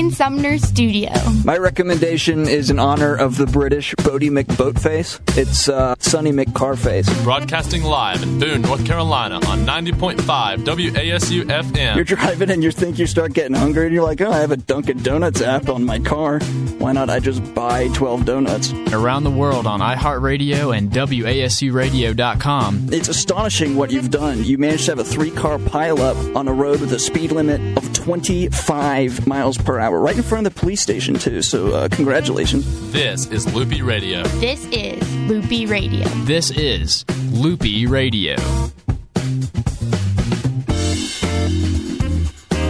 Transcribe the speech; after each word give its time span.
Wayne 0.00 0.10
Sumner 0.10 0.56
Studio. 0.56 1.10
My 1.44 1.58
recommendation 1.58 2.48
is 2.48 2.70
in 2.70 2.78
honor 2.78 3.14
of 3.14 3.36
the 3.36 3.44
British 3.44 3.94
Boaty 3.96 4.30
McBoatface. 4.30 5.20
It's 5.36 5.68
uh, 5.68 5.94
Sonny 5.98 6.32
McCarface. 6.32 7.22
Broadcasting 7.22 7.82
live 7.82 8.22
in 8.22 8.38
Boone, 8.38 8.62
North 8.62 8.86
Carolina 8.86 9.34
on 9.46 9.66
90.5 9.66 10.16
WASU 10.64 11.42
FM. 11.42 11.96
You're 11.96 12.04
driving 12.04 12.48
and 12.48 12.64
you 12.64 12.70
think 12.70 12.98
you 12.98 13.06
start 13.06 13.34
getting 13.34 13.54
hungry 13.54 13.84
and 13.84 13.94
you're 13.94 14.02
like, 14.02 14.22
oh, 14.22 14.30
I 14.30 14.38
have 14.38 14.52
a 14.52 14.56
Dunkin' 14.56 15.02
Donuts 15.02 15.42
app 15.42 15.68
on 15.68 15.84
my 15.84 15.98
car. 15.98 16.40
Why 16.78 16.92
not 16.92 17.10
I 17.10 17.20
just 17.20 17.54
buy 17.54 17.88
12 17.88 18.24
donuts? 18.24 18.72
Around 18.94 19.24
the 19.24 19.30
world 19.30 19.66
on 19.66 19.80
iHeartRadio 19.80 20.74
and 20.74 20.90
WASURadio.com. 20.90 22.88
It's 22.90 23.08
astonishing 23.08 23.76
what 23.76 23.90
you've 23.90 24.10
done. 24.10 24.44
You 24.44 24.56
managed 24.56 24.86
to 24.86 24.92
have 24.92 24.98
a 24.98 25.04
three 25.04 25.30
car 25.30 25.58
pileup 25.58 26.34
on 26.34 26.48
a 26.48 26.54
road 26.54 26.80
with 26.80 26.94
a 26.94 26.98
speed 26.98 27.32
limit 27.32 27.76
of 27.76 27.92
25 27.92 29.26
miles 29.26 29.58
per 29.58 29.78
hour, 29.78 29.89
right 29.98 30.16
in 30.16 30.22
front 30.22 30.46
of 30.46 30.54
the 30.54 30.60
police 30.60 30.80
station, 30.80 31.14
too. 31.14 31.42
So, 31.42 31.74
uh, 31.74 31.88
congratulations. 31.88 32.92
This 32.92 33.26
is 33.26 33.52
Loopy 33.54 33.82
Radio. 33.82 34.22
This 34.38 34.64
is 34.66 35.02
Loopy 35.28 35.66
Radio. 35.66 36.04
This 36.24 36.50
is 36.50 37.04
Loopy 37.32 37.86
Radio. 37.86 38.36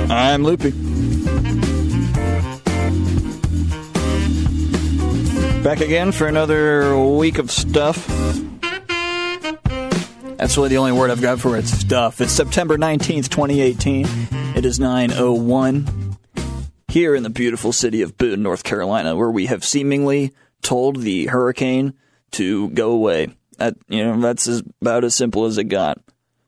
I'm 0.08 0.42
Loopy. 0.42 0.70
Back 5.62 5.80
again 5.80 6.10
for 6.10 6.26
another 6.26 6.98
week 6.98 7.38
of 7.38 7.50
stuff. 7.50 8.06
That's 10.36 10.56
really 10.56 10.70
the 10.70 10.78
only 10.78 10.92
word 10.92 11.10
I've 11.10 11.20
got 11.20 11.38
for 11.38 11.56
it. 11.58 11.66
Stuff. 11.66 12.20
It's 12.20 12.32
September 12.32 12.78
19th, 12.78 13.28
2018. 13.28 14.06
It 14.56 14.64
is 14.64 14.78
9.01 14.78 16.09
here 16.90 17.14
in 17.14 17.22
the 17.22 17.30
beautiful 17.30 17.72
city 17.72 18.02
of 18.02 18.18
Boone, 18.18 18.42
North 18.42 18.64
Carolina, 18.64 19.16
where 19.16 19.30
we 19.30 19.46
have 19.46 19.64
seemingly 19.64 20.32
told 20.62 21.00
the 21.02 21.26
hurricane 21.26 21.94
to 22.32 22.68
go 22.70 22.90
away. 22.90 23.28
That, 23.58 23.76
you 23.88 24.04
know, 24.04 24.20
that's 24.20 24.48
as, 24.48 24.62
about 24.80 25.04
as 25.04 25.14
simple 25.14 25.44
as 25.44 25.56
it 25.58 25.64
got. 25.64 25.98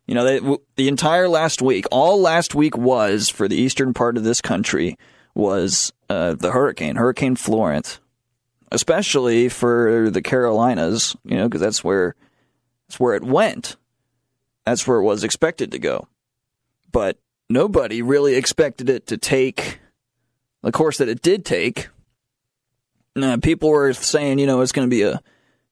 You 0.06 0.14
know, 0.14 0.24
they, 0.24 0.58
the 0.76 0.88
entire 0.88 1.28
last 1.28 1.62
week, 1.62 1.86
all 1.90 2.20
last 2.20 2.54
week 2.54 2.76
was 2.76 3.28
for 3.28 3.46
the 3.46 3.56
eastern 3.56 3.94
part 3.94 4.16
of 4.16 4.24
this 4.24 4.40
country 4.40 4.98
was 5.34 5.92
uh, 6.10 6.34
the 6.34 6.50
hurricane, 6.50 6.96
Hurricane 6.96 7.36
Florence, 7.36 8.00
especially 8.70 9.48
for 9.48 10.10
the 10.10 10.22
Carolinas. 10.22 11.16
You 11.24 11.36
know, 11.36 11.48
because 11.48 11.60
that's 11.60 11.84
where 11.84 12.16
that's 12.88 12.98
where 12.98 13.14
it 13.14 13.22
went. 13.22 13.76
That's 14.66 14.86
where 14.86 14.98
it 14.98 15.04
was 15.04 15.24
expected 15.24 15.70
to 15.72 15.78
go. 15.78 16.08
But 16.90 17.18
nobody 17.48 18.02
really 18.02 18.34
expected 18.34 18.90
it 18.90 19.06
to 19.06 19.16
take 19.16 19.78
the 20.62 20.72
course 20.72 20.98
that 20.98 21.08
it 21.08 21.22
did 21.22 21.44
take. 21.44 21.88
Uh, 23.14 23.36
people 23.38 23.68
were 23.68 23.92
saying, 23.92 24.38
you 24.38 24.46
know, 24.46 24.60
it's 24.60 24.72
going 24.72 24.88
to 24.88 24.94
be 24.94 25.02
a 25.02 25.20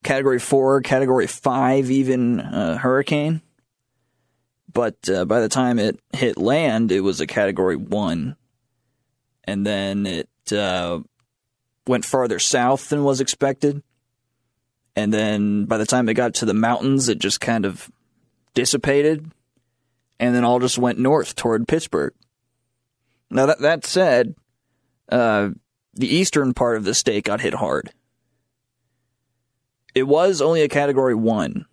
category 0.03 0.39
four, 0.39 0.81
category 0.83 1.27
five, 1.27 1.91
even 1.91 2.41
uh, 2.41 2.77
hurricane. 2.77 3.41
But 4.73 5.09
uh, 5.09 5.25
by 5.25 5.41
the 5.41 5.49
time 5.49 5.79
it 5.79 5.99
hit 6.13 6.37
land, 6.37 6.93
it 6.93 7.01
was 7.01 7.21
a 7.21 7.27
category 7.27 7.77
one. 7.77 8.37
And 9.45 9.67
then 9.67 10.07
it 10.07 10.29
uh, 10.53 11.01
went 11.87 12.05
farther 12.05 12.39
south 12.39 12.89
than 12.89 13.03
was 13.03 13.21
expected. 13.21 13.83
And 14.95 15.13
then 15.13 15.65
by 15.65 15.79
the 15.79 15.87
time 15.87 16.09
it 16.09 16.15
got 16.15 16.35
to 16.35 16.45
the 16.45 16.55
mountains, 16.55 17.09
it 17.09 17.19
just 17.19 17.41
kind 17.41 17.65
of 17.65 17.91
dissipated 18.55 19.31
and 20.21 20.35
then 20.35 20.45
all 20.45 20.61
just 20.61 20.79
went 20.79 20.99
north 20.99 21.35
toward 21.35 21.67
Pittsburgh. 21.67 22.13
Now, 23.31 23.47
that, 23.47 23.61
that 23.61 23.87
said, 23.87 24.35
uh, 25.11 25.51
the 25.95 26.15
eastern 26.15 26.55
part 26.55 26.77
of 26.77 26.85
the 26.85 26.95
state 26.95 27.25
got 27.25 27.41
hit 27.41 27.55
hard. 27.55 27.93
It 29.95 30.05
was 30.05 30.41
only 30.41 30.63
a 30.63 30.69
category 30.69 31.15
one, 31.15 31.67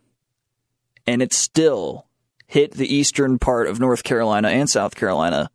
and 1.05 1.21
it 1.21 1.33
still 1.33 2.07
hit 2.47 2.71
the 2.71 2.93
eastern 2.93 3.37
part 3.37 3.67
of 3.67 3.79
North 3.79 4.03
Carolina 4.03 4.49
and 4.49 4.69
South 4.69 4.95
Carolina 4.95 5.49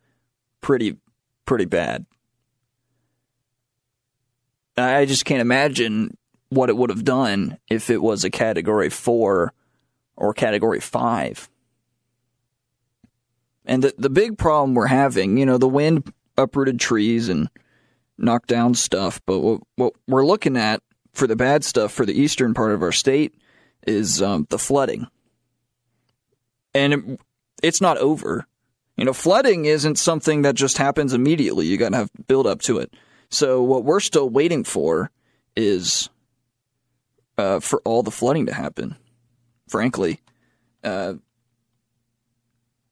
pretty, 0.61 0.97
pretty 1.45 1.65
bad. 1.65 2.05
I 4.77 5.05
just 5.05 5.25
can't 5.25 5.41
imagine 5.41 6.17
what 6.49 6.69
it 6.69 6.77
would 6.77 6.89
have 6.89 7.03
done 7.03 7.57
if 7.67 7.89
it 7.89 8.01
was 8.01 8.23
a 8.23 8.29
category 8.29 8.89
four 8.89 9.53
or 10.15 10.33
category 10.33 10.79
five. 10.79 11.49
And 13.65 13.83
the, 13.83 13.93
the 13.97 14.09
big 14.09 14.37
problem 14.37 14.73
we're 14.73 14.87
having, 14.87 15.37
you 15.37 15.45
know, 15.45 15.57
the 15.57 15.67
wind 15.67 16.11
uprooted 16.37 16.79
trees 16.79 17.29
and 17.29 17.49
knocked 18.17 18.47
down 18.47 18.75
stuff, 18.75 19.21
but 19.25 19.39
what, 19.39 19.61
what 19.75 19.93
we're 20.07 20.25
looking 20.25 20.57
at 20.57 20.81
for 21.13 21.27
the 21.27 21.35
bad 21.35 21.63
stuff 21.63 21.91
for 21.91 22.05
the 22.05 22.19
eastern 22.19 22.53
part 22.53 22.71
of 22.71 22.81
our 22.81 22.91
state 22.91 23.35
is 23.85 24.21
um, 24.21 24.47
the 24.49 24.59
flooding. 24.59 25.07
And 26.73 26.93
it, 26.93 27.19
it's 27.61 27.81
not 27.81 27.97
over. 27.97 28.47
You 28.97 29.05
know, 29.05 29.13
flooding 29.13 29.65
isn't 29.65 29.97
something 29.97 30.43
that 30.43 30.55
just 30.55 30.77
happens 30.77 31.13
immediately. 31.13 31.65
You 31.65 31.77
got 31.77 31.89
to 31.89 31.97
have 31.97 32.09
build 32.27 32.47
up 32.47 32.61
to 32.63 32.77
it. 32.79 32.93
So 33.29 33.63
what 33.63 33.83
we're 33.83 33.99
still 33.99 34.29
waiting 34.29 34.63
for 34.63 35.09
is 35.55 36.09
uh, 37.37 37.59
for 37.59 37.81
all 37.83 38.03
the 38.03 38.11
flooding 38.11 38.45
to 38.47 38.53
happen. 38.53 38.95
Frankly, 39.67 40.19
uh, 40.83 41.15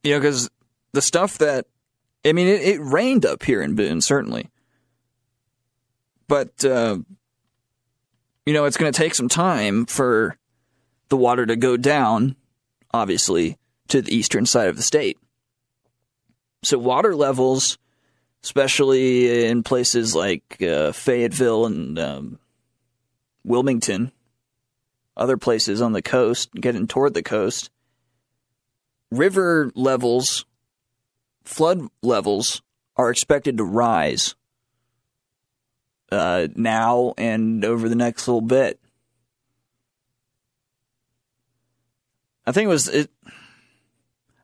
you 0.03 0.13
know, 0.13 0.19
because 0.19 0.49
the 0.93 1.01
stuff 1.01 1.37
that 1.39 1.67
I 2.25 2.33
mean, 2.33 2.47
it, 2.47 2.61
it, 2.61 2.81
rained 2.81 3.25
up 3.25 3.43
here 3.43 3.61
in 3.61 3.75
Boone, 3.75 4.01
certainly, 4.01 4.49
but 6.31 6.63
uh, 6.63 6.97
you 8.45 8.53
know, 8.53 8.63
it's 8.63 8.77
going 8.77 8.89
to 8.89 8.97
take 8.97 9.15
some 9.15 9.27
time 9.27 9.85
for 9.85 10.37
the 11.09 11.17
water 11.17 11.45
to 11.45 11.57
go 11.57 11.75
down, 11.75 12.37
obviously, 12.93 13.57
to 13.89 14.01
the 14.01 14.15
eastern 14.15 14.45
side 14.45 14.69
of 14.69 14.77
the 14.77 14.81
state. 14.81 15.17
So 16.63 16.79
water 16.79 17.13
levels, 17.17 17.77
especially 18.45 19.45
in 19.45 19.63
places 19.63 20.15
like 20.15 20.63
uh, 20.63 20.93
Fayetteville 20.93 21.65
and 21.65 21.99
um, 21.99 22.39
Wilmington, 23.43 24.13
other 25.17 25.35
places 25.35 25.81
on 25.81 25.91
the 25.91 26.01
coast, 26.01 26.49
getting 26.53 26.87
toward 26.87 27.13
the 27.13 27.23
coast, 27.23 27.69
river 29.11 29.69
levels, 29.75 30.45
flood 31.43 31.81
levels 32.01 32.61
are 32.95 33.09
expected 33.09 33.57
to 33.57 33.65
rise 33.65 34.35
uh, 36.11 36.47
now 36.55 37.13
and 37.17 37.63
over 37.63 37.87
the 37.89 37.95
next 37.95 38.27
little 38.27 38.41
bit. 38.41 38.79
I 42.45 42.51
think 42.51 42.65
it 42.65 42.69
was 42.69 42.87
it. 42.87 43.11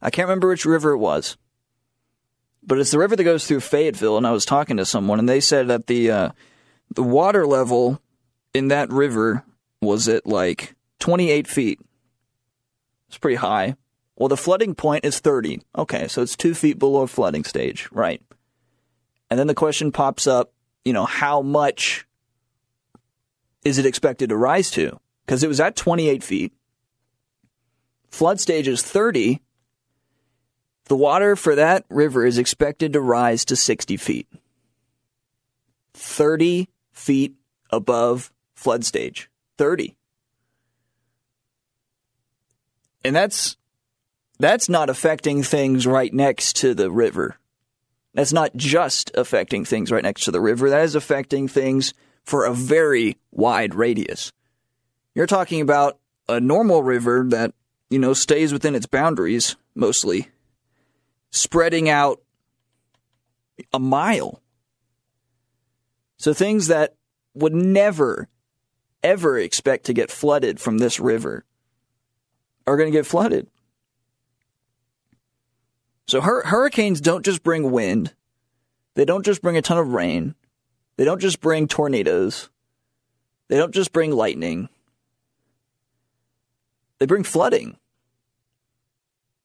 I 0.01 0.09
can't 0.09 0.27
remember 0.27 0.47
which 0.47 0.65
river 0.65 0.91
it 0.91 0.97
was, 0.97 1.37
but 2.63 2.77
it's 2.79 2.91
the 2.91 2.99
river 2.99 3.15
that 3.15 3.23
goes 3.23 3.47
through 3.47 3.61
Fayetteville. 3.61 4.17
And 4.17 4.27
I 4.27 4.31
was 4.31 4.45
talking 4.45 4.77
to 4.77 4.85
someone, 4.85 5.19
and 5.19 5.27
they 5.27 5.39
said 5.39 5.67
that 5.67 5.87
the 5.87 6.11
uh, 6.11 6.29
the 6.93 7.03
water 7.03 7.45
level 7.45 8.01
in 8.53 8.69
that 8.69 8.91
river 8.91 9.43
was 9.81 10.07
at 10.07 10.25
like 10.25 10.75
28 10.99 11.47
feet. 11.47 11.79
It's 13.07 13.17
pretty 13.17 13.35
high. 13.35 13.75
Well, 14.15 14.29
the 14.29 14.37
flooding 14.37 14.73
point 14.73 15.05
is 15.05 15.19
30. 15.19 15.61
Okay, 15.77 16.07
so 16.07 16.21
it's 16.21 16.35
two 16.35 16.55
feet 16.55 16.79
below 16.79 17.05
flooding 17.05 17.43
stage, 17.43 17.87
right? 17.91 18.21
And 19.29 19.39
then 19.39 19.47
the 19.47 19.53
question 19.53 19.91
pops 19.91 20.25
up, 20.25 20.51
you 20.87 20.93
know, 20.93 21.05
how 21.05 21.41
much 21.41 22.07
is 23.65 23.77
it 23.77 23.85
expected 23.85 24.29
to 24.29 24.37
rise 24.37 24.71
to? 24.71 24.97
Because 25.25 25.43
it 25.43 25.49
was 25.49 25.59
at 25.59 25.75
28 25.75 26.23
feet. 26.23 26.53
Flood 28.09 28.39
stage 28.39 28.69
is 28.69 28.81
30. 28.81 29.41
The 30.85 30.95
water 30.95 31.35
for 31.35 31.55
that 31.55 31.83
river 31.89 32.25
is 32.25 32.37
expected 32.37 32.93
to 32.93 33.01
rise 33.01 33.43
to 33.45 33.57
60 33.57 33.97
feet. 33.97 34.29
30 35.93 36.69
feet 36.93 37.35
above 37.69 38.31
flood 38.55 38.85
stage. 38.85 39.29
30. 39.57 39.97
And 43.03 43.13
that's 43.13 43.57
that's 44.39 44.69
not 44.69 44.89
affecting 44.89 45.43
things 45.43 45.85
right 45.85 46.13
next 46.13 46.55
to 46.57 46.73
the 46.73 46.89
river. 46.89 47.37
That's 48.17 48.33
not 48.33 48.55
just 48.55 49.11
affecting 49.13 49.63
things 49.63 49.91
right 49.91 50.01
next 50.01 50.25
to 50.25 50.31
the 50.31 50.41
river. 50.41 50.71
That 50.71 50.83
is 50.83 50.95
affecting 50.95 51.47
things 51.47 51.93
for 52.23 52.45
a 52.45 52.53
very 52.53 53.15
wide 53.29 53.75
radius. 53.75 54.33
You're 55.13 55.27
talking 55.27 55.61
about 55.61 55.99
a 56.27 56.39
normal 56.39 56.81
river 56.81 57.27
that, 57.29 57.53
you 57.91 57.99
know, 57.99 58.13
stays 58.13 58.51
within 58.51 58.73
its 58.73 58.87
boundaries 58.87 59.55
mostly, 59.75 60.29
spreading 61.29 61.89
out 61.89 62.19
a 63.71 63.77
mile. 63.77 64.41
So 66.17 66.33
things 66.33 66.69
that 66.69 66.95
would 67.35 67.53
never, 67.53 68.29
ever 69.03 69.37
expect 69.37 69.85
to 69.85 69.93
get 69.93 70.09
flooded 70.09 70.59
from 70.59 70.79
this 70.79 70.99
river 70.99 71.45
are 72.65 72.77
going 72.77 72.91
to 72.91 72.97
get 72.97 73.05
flooded. 73.05 73.47
So 76.07 76.21
hur- 76.21 76.43
hurricanes 76.43 77.01
don't 77.01 77.25
just 77.25 77.43
bring 77.43 77.71
wind, 77.71 78.13
They 78.95 79.05
don't 79.05 79.25
just 79.25 79.41
bring 79.41 79.57
a 79.57 79.61
ton 79.61 79.77
of 79.77 79.89
rain. 79.89 80.35
They 80.97 81.05
don't 81.05 81.21
just 81.21 81.39
bring 81.39 81.67
tornadoes. 81.67 82.49
They 83.49 83.57
don't 83.57 83.73
just 83.73 83.91
bring 83.93 84.11
lightning. 84.11 84.69
They 86.99 87.05
bring 87.05 87.23
flooding. 87.23 87.77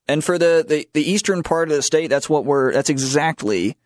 And 0.08 0.24
for 0.24 0.38
the, 0.38 0.64
the, 0.66 0.88
the 0.94 1.08
eastern 1.08 1.42
part 1.42 1.68
of 1.68 1.76
the 1.76 1.82
state, 1.82 2.08
that's 2.08 2.30
what 2.30 2.44
we're 2.46 2.72
that's 2.72 2.88
exactly 2.90 3.76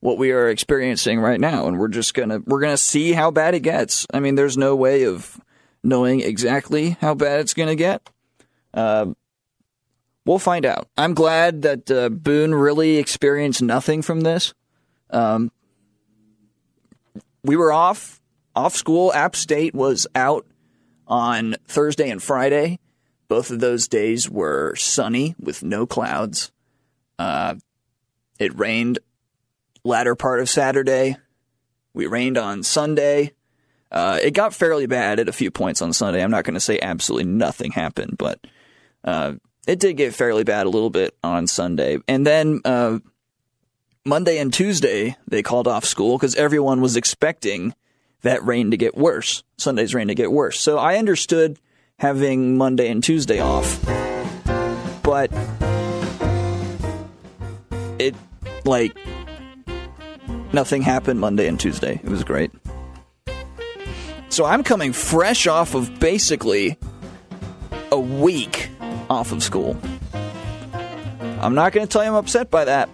what 0.00 0.18
we 0.18 0.30
are 0.32 0.48
experiencing 0.48 1.18
right 1.20 1.40
now. 1.40 1.66
And 1.66 1.78
we're 1.78 1.88
just 1.88 2.12
gonna 2.12 2.40
we're 2.44 2.60
gonna 2.60 2.76
see 2.76 3.12
how 3.12 3.30
bad 3.30 3.54
it 3.54 3.60
gets. 3.60 4.06
I 4.12 4.20
mean, 4.20 4.34
there's 4.34 4.58
no 4.58 4.76
way 4.76 5.04
of 5.04 5.40
knowing 5.82 6.20
exactly 6.20 6.90
how 7.00 7.14
bad 7.14 7.40
it's 7.40 7.54
gonna 7.54 7.74
get. 7.74 8.08
Uh, 8.74 9.14
we'll 10.26 10.38
find 10.38 10.66
out. 10.66 10.88
I'm 10.98 11.14
glad 11.14 11.62
that 11.62 11.90
uh, 11.90 12.10
Boone 12.10 12.54
really 12.54 12.98
experienced 12.98 13.62
nothing 13.62 14.02
from 14.02 14.20
this. 14.20 14.52
Um, 15.10 15.50
we 17.42 17.56
were 17.56 17.72
off 17.72 18.20
off 18.54 18.74
school. 18.74 19.12
App 19.12 19.36
State 19.36 19.74
was 19.74 20.06
out 20.14 20.46
on 21.06 21.56
Thursday 21.66 22.10
and 22.10 22.22
Friday. 22.22 22.78
Both 23.28 23.50
of 23.50 23.60
those 23.60 23.88
days 23.88 24.28
were 24.28 24.74
sunny 24.76 25.34
with 25.38 25.62
no 25.62 25.86
clouds. 25.86 26.52
Uh, 27.18 27.54
it 28.38 28.58
rained 28.58 28.98
latter 29.84 30.14
part 30.14 30.40
of 30.40 30.48
Saturday. 30.48 31.16
We 31.94 32.06
rained 32.06 32.36
on 32.36 32.62
Sunday. 32.62 33.32
Uh, 33.90 34.18
it 34.22 34.32
got 34.32 34.52
fairly 34.52 34.86
bad 34.86 35.20
at 35.20 35.28
a 35.28 35.32
few 35.32 35.50
points 35.50 35.80
on 35.80 35.92
Sunday. 35.92 36.22
I'm 36.22 36.30
not 36.30 36.44
going 36.44 36.54
to 36.54 36.60
say 36.60 36.78
absolutely 36.80 37.30
nothing 37.30 37.70
happened, 37.72 38.18
but 38.18 38.40
uh, 39.04 39.34
it 39.66 39.80
did 39.80 39.96
get 39.96 40.14
fairly 40.14 40.44
bad 40.44 40.66
a 40.66 40.70
little 40.70 40.90
bit 40.90 41.16
on 41.22 41.46
Sunday. 41.46 41.98
And 42.06 42.26
then 42.26 42.60
uh, 42.64 43.00
Monday 44.04 44.38
and 44.38 44.52
Tuesday, 44.52 45.16
they 45.26 45.42
called 45.42 45.66
off 45.66 45.84
school 45.84 46.16
because 46.16 46.36
everyone 46.36 46.80
was 46.80 46.96
expecting 46.96 47.74
that 48.22 48.44
rain 48.44 48.70
to 48.70 48.76
get 48.76 48.96
worse, 48.96 49.42
Sunday's 49.58 49.94
rain 49.94 50.08
to 50.08 50.14
get 50.14 50.30
worse. 50.30 50.60
So 50.60 50.78
I 50.78 50.96
understood 50.96 51.58
having 51.98 52.56
Monday 52.56 52.88
and 52.88 53.02
Tuesday 53.02 53.40
off. 53.40 53.84
But 55.02 55.30
it, 57.98 58.14
like, 58.64 58.96
nothing 60.52 60.82
happened 60.82 61.20
Monday 61.20 61.46
and 61.46 61.58
Tuesday. 61.58 62.00
It 62.02 62.08
was 62.08 62.24
great. 62.24 62.50
So 64.28 64.44
I'm 64.44 64.62
coming 64.62 64.92
fresh 64.92 65.46
off 65.46 65.74
of 65.74 65.98
basically 65.98 66.78
a 67.90 67.98
week 67.98 68.70
off 69.08 69.32
of 69.32 69.42
school. 69.42 69.76
I'm 71.40 71.54
not 71.54 71.72
going 71.72 71.86
to 71.86 71.92
tell 71.92 72.02
you 72.02 72.08
I'm 72.08 72.14
upset 72.14 72.50
by 72.50 72.64
that. 72.64 72.88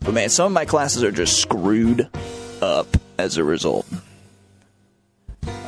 But 0.00 0.14
man, 0.14 0.28
some 0.28 0.46
of 0.46 0.52
my 0.52 0.64
classes 0.64 1.02
are 1.04 1.12
just 1.12 1.40
screwed 1.40 2.08
up 2.62 2.86
as 3.18 3.36
a 3.36 3.44
result. 3.44 3.86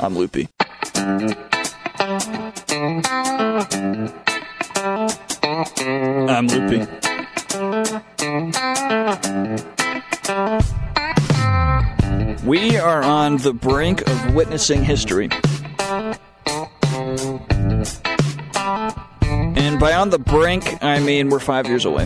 I'm 0.01 0.15
loopy. 0.15 0.49
I'm 6.27 6.47
loopy. 6.47 6.87
We 12.45 12.77
are 12.77 13.01
on 13.03 13.37
the 13.37 13.53
brink 13.53 14.01
of 14.01 14.35
witnessing 14.35 14.83
history. 14.83 15.29
Brink, 20.33 20.83
I 20.83 20.99
mean 20.99 21.29
we're 21.29 21.39
five 21.39 21.67
years 21.67 21.85
away. 21.85 22.05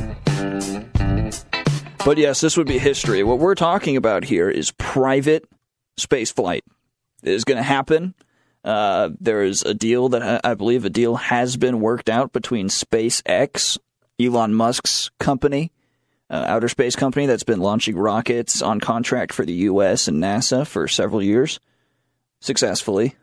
But 2.03 2.17
yes, 2.17 2.41
this 2.41 2.57
would 2.57 2.67
be 2.67 2.77
history. 2.77 3.23
What 3.23 3.39
we're 3.39 3.55
talking 3.55 3.95
about 3.95 4.25
here 4.25 4.49
is 4.49 4.71
private 4.71 5.47
space 5.95 6.29
flight. 6.29 6.65
It 7.23 7.31
is 7.31 7.45
going 7.45 7.55
to 7.55 7.63
happen. 7.63 8.15
Uh, 8.65 9.11
there's 9.21 9.63
a 9.63 9.73
deal 9.73 10.09
that 10.09 10.41
I 10.45 10.55
believe 10.55 10.83
a 10.83 10.89
deal 10.89 11.15
has 11.15 11.55
been 11.55 11.79
worked 11.79 12.09
out 12.09 12.33
between 12.33 12.67
SpaceX, 12.67 13.77
Elon 14.19 14.53
Musk's 14.53 15.09
company, 15.19 15.71
uh, 16.29 16.43
outer 16.49 16.67
space 16.67 16.97
company 16.97 17.27
that's 17.27 17.43
been 17.43 17.61
launching 17.61 17.95
rockets 17.95 18.61
on 18.61 18.81
contract 18.81 19.31
for 19.31 19.45
the 19.45 19.53
U.S. 19.53 20.09
and 20.09 20.21
NASA 20.21 20.67
for 20.67 20.89
several 20.89 21.23
years 21.23 21.61
successfully, 22.41 23.15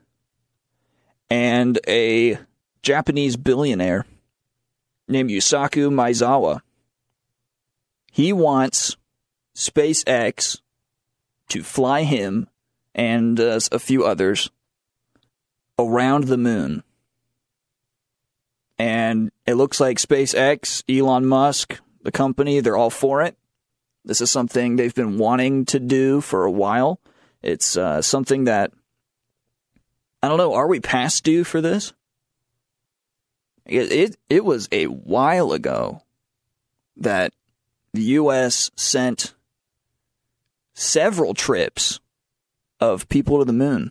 and 1.28 1.78
a 1.86 2.38
Japanese 2.82 3.36
billionaire 3.36 4.06
named 5.08 5.30
Yusaku 5.30 5.90
Maezawa. 5.90 6.60
He 8.10 8.32
wants 8.32 8.96
SpaceX 9.54 10.60
to 11.48 11.62
fly 11.62 12.02
him 12.02 12.48
and 12.94 13.38
uh, 13.40 13.58
a 13.72 13.78
few 13.78 14.04
others 14.04 14.50
around 15.78 16.24
the 16.24 16.38
moon. 16.38 16.82
And 18.78 19.30
it 19.46 19.54
looks 19.54 19.80
like 19.80 19.98
SpaceX, 19.98 20.82
Elon 20.88 21.26
Musk, 21.26 21.80
the 22.02 22.12
company, 22.12 22.60
they're 22.60 22.76
all 22.76 22.90
for 22.90 23.22
it. 23.22 23.36
This 24.04 24.20
is 24.20 24.30
something 24.30 24.76
they've 24.76 24.94
been 24.94 25.16
wanting 25.16 25.64
to 25.66 25.80
do 25.80 26.20
for 26.20 26.44
a 26.44 26.50
while. 26.50 27.00
It's 27.42 27.76
uh, 27.76 28.02
something 28.02 28.44
that, 28.44 28.72
I 30.22 30.28
don't 30.28 30.38
know, 30.38 30.54
are 30.54 30.66
we 30.66 30.80
past 30.80 31.24
due 31.24 31.44
for 31.44 31.60
this? 31.60 31.92
It, 33.66 33.92
it, 33.92 34.16
it 34.28 34.44
was 34.44 34.68
a 34.70 34.86
while 34.86 35.52
ago 35.52 36.02
that 36.96 37.32
the 37.92 38.02
U.S. 38.02 38.70
sent 38.76 39.34
several 40.74 41.34
trips 41.34 42.00
of 42.80 43.08
people 43.08 43.38
to 43.38 43.44
the 43.44 43.52
moon. 43.52 43.90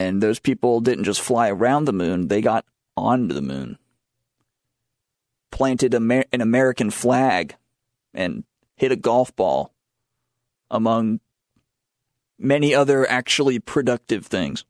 And 0.00 0.20
those 0.22 0.40
people 0.40 0.80
didn't 0.80 1.04
just 1.04 1.20
fly 1.20 1.48
around 1.48 1.84
the 1.84 1.92
moon, 1.92 2.28
they 2.28 2.40
got 2.40 2.64
onto 2.96 3.34
the 3.34 3.42
moon 3.42 3.78
planted 5.52 5.94
Amer- 5.94 6.24
an 6.32 6.40
American 6.40 6.90
flag 6.90 7.54
and 8.12 8.42
hit 8.76 8.90
a 8.90 8.96
golf 8.96 9.36
ball, 9.36 9.72
among 10.68 11.20
many 12.36 12.74
other 12.74 13.08
actually 13.08 13.60
productive 13.60 14.26
things. 14.26 14.64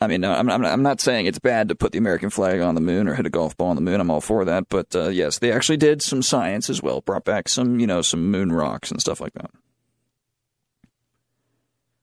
I 0.00 0.08
mean, 0.08 0.24
I'm, 0.24 0.50
I'm 0.50 0.82
not 0.82 1.00
saying 1.00 1.24
it's 1.24 1.38
bad 1.38 1.68
to 1.68 1.74
put 1.74 1.92
the 1.92 1.98
American 1.98 2.28
flag 2.28 2.60
on 2.60 2.74
the 2.74 2.82
moon 2.82 3.08
or 3.08 3.14
hit 3.14 3.24
a 3.24 3.30
golf 3.30 3.56
ball 3.56 3.68
on 3.68 3.76
the 3.76 3.82
moon. 3.82 3.98
I'm 3.98 4.10
all 4.10 4.20
for 4.20 4.44
that. 4.44 4.68
But 4.68 4.94
uh, 4.94 5.08
yes, 5.08 5.38
they 5.38 5.50
actually 5.50 5.78
did 5.78 6.02
some 6.02 6.20
science 6.20 6.68
as 6.68 6.82
well, 6.82 7.00
brought 7.00 7.24
back 7.24 7.48
some, 7.48 7.80
you 7.80 7.86
know, 7.86 8.02
some 8.02 8.30
moon 8.30 8.52
rocks 8.52 8.90
and 8.90 9.00
stuff 9.00 9.22
like 9.22 9.32
that. 9.34 9.50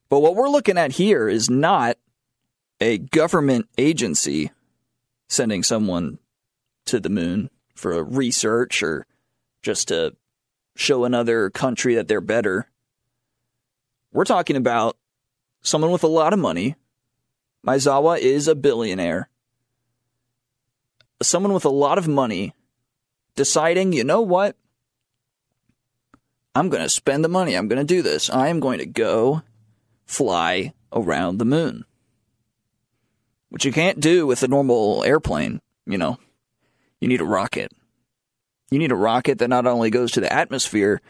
But 0.08 0.20
what 0.20 0.34
we're 0.34 0.48
looking 0.48 0.76
at 0.76 0.92
here 0.92 1.28
is 1.28 1.48
not 1.48 1.96
a 2.80 2.98
government 2.98 3.68
agency 3.78 4.50
sending 5.28 5.62
someone 5.62 6.18
to 6.86 6.98
the 6.98 7.08
moon 7.08 7.48
for 7.74 8.02
research 8.02 8.82
or 8.82 9.06
just 9.62 9.88
to 9.88 10.14
show 10.76 11.04
another 11.04 11.48
country 11.48 11.94
that 11.94 12.08
they're 12.08 12.20
better. 12.20 12.68
We're 14.12 14.24
talking 14.24 14.56
about 14.56 14.96
someone 15.62 15.90
with 15.90 16.04
a 16.04 16.08
lot 16.08 16.32
of 16.32 16.38
money. 16.38 16.74
Maezawa 17.66 18.18
is 18.18 18.46
a 18.46 18.54
billionaire. 18.54 19.28
Someone 21.22 21.52
with 21.52 21.64
a 21.64 21.70
lot 21.70 21.98
of 21.98 22.06
money 22.06 22.52
deciding, 23.36 23.92
you 23.92 24.04
know 24.04 24.20
what? 24.20 24.56
I'm 26.54 26.68
going 26.68 26.82
to 26.82 26.88
spend 26.88 27.24
the 27.24 27.28
money. 27.28 27.54
I'm 27.54 27.68
going 27.68 27.84
to 27.84 27.94
do 27.94 28.02
this. 28.02 28.30
I 28.30 28.48
am 28.48 28.60
going 28.60 28.78
to 28.78 28.86
go 28.86 29.42
fly 30.06 30.72
around 30.92 31.38
the 31.38 31.44
moon. 31.44 31.84
Which 33.48 33.64
you 33.64 33.72
can't 33.72 34.00
do 34.00 34.26
with 34.26 34.42
a 34.42 34.48
normal 34.48 35.02
airplane, 35.04 35.60
you 35.86 35.98
know. 35.98 36.18
You 37.00 37.08
need 37.08 37.20
a 37.20 37.24
rocket. 37.24 37.72
You 38.70 38.78
need 38.78 38.92
a 38.92 38.96
rocket 38.96 39.38
that 39.38 39.48
not 39.48 39.66
only 39.66 39.90
goes 39.90 40.12
to 40.12 40.20
the 40.20 40.32
atmosphere, 40.32 41.00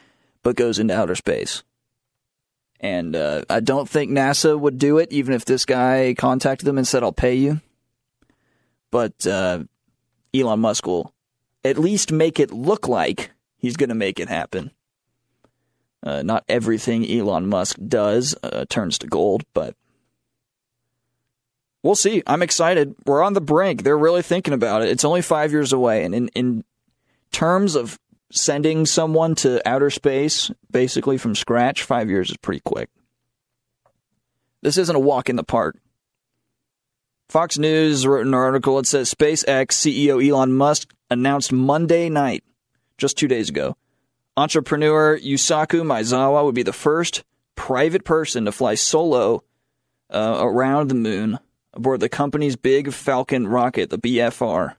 but 0.42 0.56
goes 0.56 0.78
into 0.78 0.96
outer 0.96 1.14
space. 1.14 1.62
And 2.80 3.16
uh, 3.16 3.44
I 3.48 3.60
don't 3.60 3.88
think 3.88 4.10
NASA 4.10 4.58
would 4.58 4.78
do 4.78 4.98
it, 4.98 5.10
even 5.12 5.34
if 5.34 5.44
this 5.44 5.64
guy 5.64 6.14
contacted 6.18 6.66
them 6.66 6.76
and 6.76 6.86
said, 6.86 7.02
I'll 7.02 7.12
pay 7.12 7.34
you. 7.34 7.60
But 8.90 9.26
uh, 9.26 9.64
Elon 10.34 10.60
Musk 10.60 10.86
will 10.86 11.12
at 11.64 11.78
least 11.78 12.12
make 12.12 12.38
it 12.38 12.52
look 12.52 12.86
like 12.86 13.30
he's 13.56 13.76
going 13.76 13.88
to 13.88 13.94
make 13.94 14.20
it 14.20 14.28
happen. 14.28 14.70
Uh, 16.02 16.22
not 16.22 16.44
everything 16.48 17.10
Elon 17.10 17.48
Musk 17.48 17.78
does 17.88 18.34
uh, 18.42 18.66
turns 18.68 18.98
to 18.98 19.06
gold, 19.06 19.42
but 19.54 19.74
we'll 21.82 21.94
see. 21.94 22.22
I'm 22.26 22.42
excited. 22.42 22.94
We're 23.06 23.22
on 23.22 23.32
the 23.32 23.40
brink. 23.40 23.82
They're 23.82 23.96
really 23.96 24.20
thinking 24.20 24.52
about 24.52 24.82
it. 24.82 24.88
It's 24.88 25.04
only 25.04 25.22
five 25.22 25.50
years 25.50 25.72
away. 25.72 26.04
And 26.04 26.14
in, 26.14 26.28
in 26.28 26.64
terms 27.32 27.74
of 27.74 27.98
sending 28.30 28.86
someone 28.86 29.34
to 29.36 29.66
outer 29.68 29.90
space, 29.90 30.50
basically 30.70 31.18
from 31.18 31.34
scratch, 31.34 31.82
five 31.82 32.08
years 32.08 32.30
is 32.30 32.36
pretty 32.36 32.60
quick. 32.60 32.88
This 34.62 34.78
isn't 34.78 34.96
a 34.96 35.00
walk 35.00 35.28
in 35.28 35.36
the 35.36 35.44
park. 35.44 35.76
Fox 37.28 37.58
News 37.58 38.06
wrote 38.06 38.26
an 38.26 38.34
article. 38.34 38.78
It 38.78 38.86
says 38.86 39.12
SpaceX 39.12 39.72
CEO 39.72 40.26
Elon 40.26 40.52
Musk 40.52 40.94
announced 41.10 41.52
Monday 41.52 42.08
night 42.08 42.44
just 42.98 43.18
two 43.18 43.28
days 43.28 43.48
ago. 43.48 43.76
Entrepreneur 44.36 45.18
Yusaku 45.18 45.82
Maezawa 45.82 46.44
would 46.44 46.54
be 46.54 46.62
the 46.62 46.72
first 46.72 47.24
private 47.56 48.04
person 48.04 48.44
to 48.44 48.52
fly 48.52 48.74
solo 48.74 49.44
uh, 50.10 50.38
around 50.40 50.88
the 50.88 50.94
moon 50.94 51.38
aboard 51.72 52.00
the 52.00 52.08
company's 52.08 52.56
big 52.56 52.92
Falcon 52.92 53.46
rocket, 53.46 53.90
the 53.90 53.98
BFR 53.98 54.74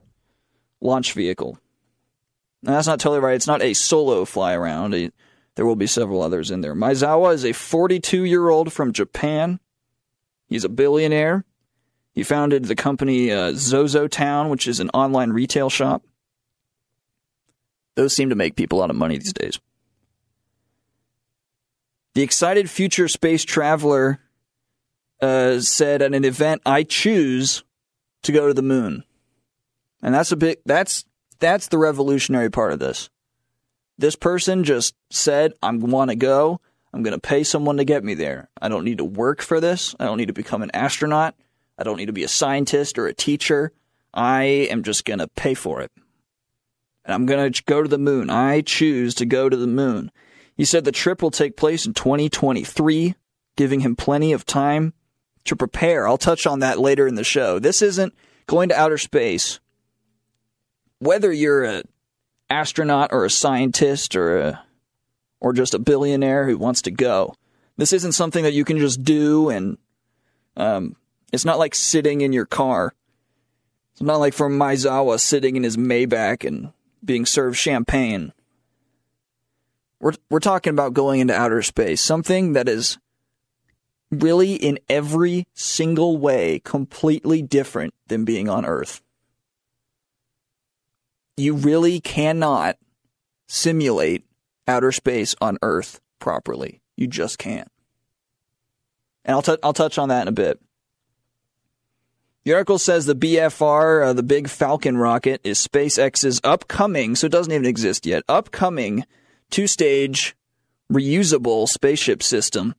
launch 0.80 1.12
vehicle. 1.12 1.58
That's 2.62 2.86
not 2.86 3.00
totally 3.00 3.20
right. 3.20 3.34
It's 3.34 3.46
not 3.46 3.62
a 3.62 3.74
solo 3.74 4.24
fly 4.24 4.54
around. 4.54 4.94
It, 4.94 5.14
there 5.54 5.66
will 5.66 5.76
be 5.76 5.86
several 5.86 6.22
others 6.22 6.50
in 6.50 6.60
there. 6.60 6.74
Maezawa 6.74 7.34
is 7.34 7.44
a 7.44 7.52
42 7.52 8.24
year 8.24 8.48
old 8.48 8.72
from 8.72 8.92
Japan. 8.92 9.60
He's 10.48 10.64
a 10.64 10.68
billionaire. 10.68 11.44
He 12.12 12.22
founded 12.22 12.64
the 12.64 12.74
company 12.74 13.30
uh, 13.30 13.52
Zozo 13.54 14.08
Town, 14.08 14.48
which 14.48 14.66
is 14.66 14.80
an 14.80 14.90
online 14.90 15.30
retail 15.30 15.68
shop. 15.68 16.02
Those 17.94 18.14
seem 18.14 18.30
to 18.30 18.34
make 18.34 18.56
people 18.56 18.78
a 18.78 18.80
lot 18.80 18.90
of 18.90 18.96
money 18.96 19.18
these 19.18 19.32
days. 19.32 19.58
The 22.14 22.22
excited 22.22 22.70
future 22.70 23.08
space 23.08 23.44
traveler 23.44 24.20
uh, 25.20 25.60
said 25.60 26.00
at 26.00 26.14
an 26.14 26.24
event, 26.24 26.62
"I 26.64 26.82
choose 26.82 27.64
to 28.22 28.32
go 28.32 28.46
to 28.46 28.54
the 28.54 28.62
moon," 28.62 29.04
and 30.02 30.14
that's 30.14 30.32
a 30.32 30.36
big 30.36 30.58
that's 30.64 31.04
that's 31.38 31.68
the 31.68 31.78
revolutionary 31.78 32.50
part 32.50 32.72
of 32.72 32.78
this. 32.78 33.10
This 33.98 34.16
person 34.16 34.64
just 34.64 34.94
said, 35.10 35.52
"I 35.62 35.70
want 35.72 36.10
to 36.10 36.16
go. 36.16 36.60
I'm 36.92 37.02
going 37.02 37.18
to 37.18 37.20
pay 37.20 37.44
someone 37.44 37.76
to 37.76 37.84
get 37.84 38.04
me 38.04 38.14
there. 38.14 38.48
I 38.60 38.68
don't 38.68 38.84
need 38.84 38.98
to 38.98 39.04
work 39.04 39.42
for 39.42 39.60
this. 39.60 39.94
I 39.98 40.04
don't 40.04 40.18
need 40.18 40.28
to 40.28 40.32
become 40.32 40.62
an 40.62 40.70
astronaut. 40.72 41.34
I 41.78 41.82
don't 41.82 41.96
need 41.96 42.06
to 42.06 42.12
be 42.12 42.24
a 42.24 42.28
scientist 42.28 42.98
or 42.98 43.06
a 43.06 43.14
teacher. 43.14 43.72
I 44.14 44.42
am 44.70 44.82
just 44.82 45.04
going 45.04 45.18
to 45.18 45.28
pay 45.28 45.54
for 45.54 45.80
it." 45.82 45.90
And 47.04 47.14
I'm 47.14 47.26
going 47.26 47.52
to 47.52 47.62
go 47.64 47.82
to 47.82 47.88
the 47.88 47.98
moon. 47.98 48.30
I 48.30 48.62
choose 48.62 49.14
to 49.16 49.26
go 49.26 49.48
to 49.48 49.56
the 49.56 49.66
moon. 49.66 50.10
He 50.56 50.64
said 50.64 50.84
the 50.84 50.92
trip 50.92 51.22
will 51.22 51.30
take 51.30 51.56
place 51.56 51.86
in 51.86 51.94
2023, 51.94 53.14
giving 53.56 53.80
him 53.80 53.94
plenty 53.94 54.32
of 54.32 54.44
time 54.44 54.92
to 55.44 55.54
prepare. 55.54 56.08
I'll 56.08 56.18
touch 56.18 56.46
on 56.46 56.58
that 56.60 56.80
later 56.80 57.06
in 57.06 57.14
the 57.14 57.22
show. 57.24 57.58
This 57.58 57.80
isn't 57.82 58.14
going 58.46 58.70
to 58.70 58.78
outer 58.78 58.98
space. 58.98 59.60
Whether 60.98 61.32
you're 61.32 61.64
an 61.64 61.88
astronaut 62.48 63.10
or 63.12 63.24
a 63.24 63.30
scientist 63.30 64.16
or 64.16 64.38
a 64.38 64.62
or 65.40 65.52
just 65.52 65.74
a 65.74 65.78
billionaire 65.78 66.46
who 66.46 66.56
wants 66.56 66.82
to 66.82 66.90
go, 66.90 67.34
this 67.76 67.92
isn't 67.92 68.12
something 68.12 68.44
that 68.44 68.54
you 68.54 68.64
can 68.64 68.78
just 68.78 69.02
do 69.02 69.50
and 69.50 69.78
um, 70.56 70.96
it's 71.32 71.44
not 71.44 71.58
like 71.58 71.74
sitting 71.74 72.22
in 72.22 72.32
your 72.32 72.46
car. 72.46 72.94
It's 73.92 74.02
not 74.02 74.20
like 74.20 74.34
from 74.34 74.58
Maezawa 74.58 75.20
sitting 75.20 75.56
in 75.56 75.62
his 75.62 75.76
Maybach 75.76 76.46
and 76.46 76.72
being 77.04 77.26
served 77.26 77.56
champagne. 77.56 78.32
We're 80.00 80.12
we're 80.30 80.40
talking 80.40 80.72
about 80.72 80.94
going 80.94 81.20
into 81.20 81.34
outer 81.34 81.62
space, 81.62 82.02
something 82.02 82.52
that 82.52 82.68
is 82.68 82.98
really 84.10 84.54
in 84.54 84.78
every 84.88 85.46
single 85.54 86.18
way 86.18 86.60
completely 86.64 87.42
different 87.42 87.94
than 88.06 88.24
being 88.24 88.48
on 88.48 88.64
Earth. 88.64 89.02
You 91.36 91.54
really 91.54 92.00
cannot 92.00 92.76
simulate 93.46 94.24
outer 94.66 94.92
space 94.92 95.34
on 95.40 95.58
Earth 95.62 96.00
properly. 96.18 96.80
You 96.96 97.06
just 97.06 97.38
can't. 97.38 97.70
And 99.24 99.34
I'll, 99.34 99.42
t- 99.42 99.58
I'll 99.62 99.72
touch 99.72 99.98
on 99.98 100.08
that 100.08 100.22
in 100.22 100.28
a 100.28 100.32
bit. 100.32 100.60
The 102.44 102.54
article 102.54 102.78
says 102.78 103.06
the 103.06 103.16
BFR, 103.16 104.06
uh, 104.06 104.12
the 104.12 104.22
big 104.22 104.48
Falcon 104.48 104.96
rocket, 104.96 105.40
is 105.42 105.66
SpaceX's 105.66 106.40
upcoming, 106.44 107.16
so 107.16 107.26
it 107.26 107.32
doesn't 107.32 107.52
even 107.52 107.66
exist 107.66 108.06
yet, 108.06 108.22
upcoming 108.28 109.04
two 109.50 109.66
stage 109.66 110.36
reusable 110.90 111.68
spaceship 111.68 112.22
system 112.22 112.76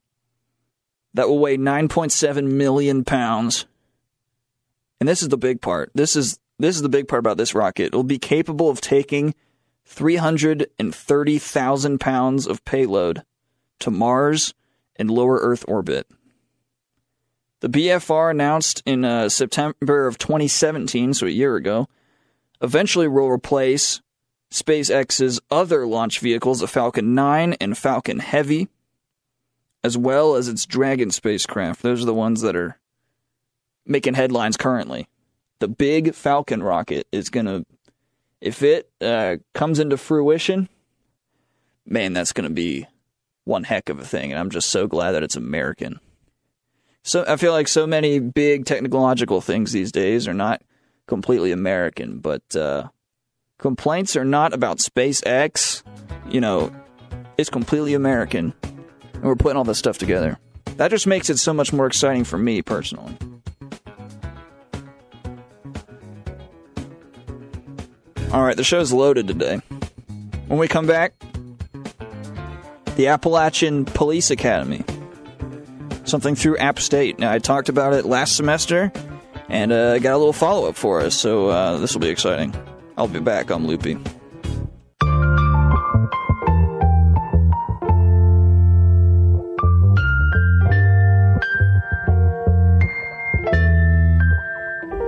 that 1.13 1.27
will 1.27 1.39
weigh 1.39 1.57
9.7 1.57 2.49
million 2.49 3.03
pounds. 3.03 3.65
And 5.01 5.09
this 5.09 5.21
is 5.21 5.29
the 5.29 5.37
big 5.37 5.61
part. 5.61 5.91
This 5.93 6.15
is 6.15 6.39
this 6.59 6.75
is 6.75 6.81
the 6.81 6.89
big 6.89 7.07
part 7.07 7.19
about 7.19 7.37
this 7.37 7.55
rocket. 7.55 7.85
It 7.85 7.95
will 7.95 8.03
be 8.03 8.19
capable 8.19 8.69
of 8.69 8.81
taking 8.81 9.33
330,000 9.85 11.99
pounds 11.99 12.47
of 12.47 12.65
payload 12.65 13.23
to 13.79 13.91
Mars 13.91 14.53
and 14.95 15.09
lower 15.09 15.37
Earth 15.37 15.63
orbit. 15.67 16.07
The 17.59 17.69
BFR 17.69 18.31
announced 18.31 18.83
in 18.85 19.03
uh, 19.03 19.29
September 19.29 20.07
of 20.07 20.17
2017, 20.17 21.15
so 21.15 21.25
a 21.25 21.29
year 21.29 21.55
ago, 21.55 21.87
eventually 22.61 23.07
will 23.07 23.29
replace 23.29 24.01
SpaceX's 24.51 25.39
other 25.49 25.87
launch 25.87 26.19
vehicles, 26.19 26.59
the 26.59 26.67
Falcon 26.67 27.15
9 27.15 27.53
and 27.53 27.77
Falcon 27.77 28.19
Heavy, 28.19 28.67
as 29.83 29.97
well 29.97 30.35
as 30.35 30.47
its 30.47 30.65
Dragon 30.65 31.11
spacecraft. 31.11 31.81
Those 31.81 32.03
are 32.03 32.05
the 32.05 32.13
ones 32.13 32.41
that 32.41 32.55
are 32.55 32.77
making 33.85 34.15
headlines 34.15 34.57
currently. 34.57 35.07
The 35.59 35.67
big 35.67 36.13
Falcon 36.13 36.61
rocket 36.61 37.07
is 37.11 37.29
going 37.29 37.47
to, 37.47 37.65
if 38.41 38.61
it 38.61 38.89
uh, 39.01 39.37
comes 39.53 39.79
into 39.79 39.97
fruition, 39.97 40.69
man, 41.85 42.13
that's 42.13 42.33
going 42.33 42.47
to 42.47 42.53
be 42.53 42.85
one 43.45 43.63
heck 43.63 43.89
of 43.89 43.99
a 43.99 44.05
thing. 44.05 44.31
And 44.31 44.39
I'm 44.39 44.49
just 44.49 44.69
so 44.69 44.87
glad 44.87 45.13
that 45.13 45.23
it's 45.23 45.35
American. 45.35 45.99
So 47.03 47.23
I 47.27 47.37
feel 47.37 47.53
like 47.53 47.67
so 47.69 47.87
many 47.87 48.19
big 48.19 48.65
technological 48.65 49.39
things 49.39 49.71
these 49.71 49.91
days 49.91 50.27
are 50.27 50.33
not 50.33 50.61
completely 51.07 51.51
American, 51.51 52.19
but 52.19 52.55
uh, 52.55 52.89
complaints 53.57 54.15
are 54.17 54.25
not 54.25 54.53
about 54.53 54.79
SpaceX. 54.79 55.83
You 56.29 56.41
know, 56.41 56.71
it's 57.37 57.49
completely 57.49 57.93
American, 57.93 58.53
and 59.13 59.23
we're 59.23 59.35
putting 59.35 59.57
all 59.57 59.63
this 59.63 59.79
stuff 59.79 59.97
together. 59.97 60.37
That 60.75 60.91
just 60.91 61.07
makes 61.07 61.29
it 61.29 61.37
so 61.37 61.53
much 61.53 61.71
more 61.71 61.87
exciting 61.87 62.25
for 62.25 62.37
me 62.37 62.61
personally. 62.61 63.17
All 68.33 68.43
right, 68.43 68.57
the 68.57 68.63
show's 68.63 68.91
loaded 68.91 69.27
today. 69.27 69.61
When 70.47 70.59
we 70.59 70.67
come 70.67 70.85
back, 70.85 71.13
the 72.97 73.07
Appalachian 73.07 73.85
Police 73.85 74.31
Academy. 74.31 74.83
Something 76.03 76.35
through 76.35 76.57
App 76.57 76.79
State. 76.79 77.19
Now, 77.19 77.31
I 77.31 77.39
talked 77.39 77.69
about 77.69 77.93
it 77.93 78.05
last 78.05 78.35
semester, 78.35 78.91
and 79.47 79.71
uh, 79.71 79.99
got 79.99 80.13
a 80.13 80.17
little 80.17 80.33
follow 80.33 80.67
up 80.67 80.75
for 80.75 80.99
us, 80.99 81.15
so 81.15 81.47
uh, 81.47 81.77
this 81.77 81.93
will 81.93 82.01
be 82.01 82.09
exciting. 82.09 82.53
I'll 82.97 83.07
be 83.07 83.19
back 83.19 83.49
on 83.49 83.65
Loopy. 83.65 83.97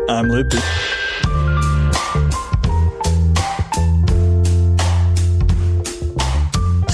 I'm 0.10 0.30
Loopy. 0.30 0.60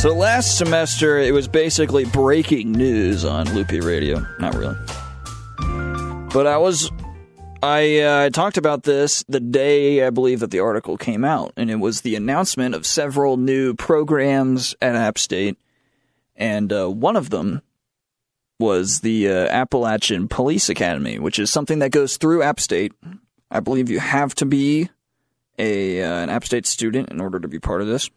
So 0.05 0.13
last 0.13 0.59
semester, 0.59 1.17
it 1.17 1.33
was 1.33 1.47
basically 1.47 2.05
breaking 2.05 2.71
news 2.71 3.25
on 3.25 3.51
Loopy 3.55 3.79
Radio. 3.79 4.23
Not 4.39 4.53
really. 4.53 4.75
But 6.31 6.45
I 6.45 6.57
was 6.57 6.91
I 7.63 8.01
uh, 8.01 8.29
talked 8.29 8.57
about 8.57 8.83
this 8.83 9.25
the 9.27 9.39
day 9.39 10.05
I 10.05 10.11
believe 10.11 10.41
that 10.41 10.51
the 10.51 10.59
article 10.59 10.95
came 10.95 11.25
out, 11.25 11.53
and 11.57 11.71
it 11.71 11.77
was 11.77 12.01
the 12.01 12.15
announcement 12.15 12.75
of 12.75 12.85
several 12.85 13.37
new 13.37 13.73
programs 13.73 14.75
at 14.79 14.93
App 14.95 15.17
State, 15.17 15.57
and 16.35 16.71
uh, 16.71 16.87
one 16.87 17.15
of 17.15 17.31
them 17.31 17.63
was 18.59 18.99
the 18.99 19.27
uh, 19.27 19.47
Appalachian 19.47 20.27
Police 20.27 20.69
Academy, 20.69 21.17
which 21.17 21.39
is 21.39 21.51
something 21.51 21.79
that 21.79 21.89
goes 21.89 22.17
through 22.17 22.43
App 22.43 22.59
State. 22.59 22.93
I 23.49 23.59
believe 23.59 23.89
you 23.89 24.01
have 24.01 24.35
to 24.35 24.45
be 24.45 24.87
a 25.57 26.03
uh, 26.03 26.19
an 26.19 26.29
App 26.29 26.45
State 26.45 26.67
student 26.67 27.09
in 27.09 27.19
order 27.19 27.39
to 27.39 27.47
be 27.47 27.57
part 27.57 27.81
of 27.81 27.87
this, 27.87 28.11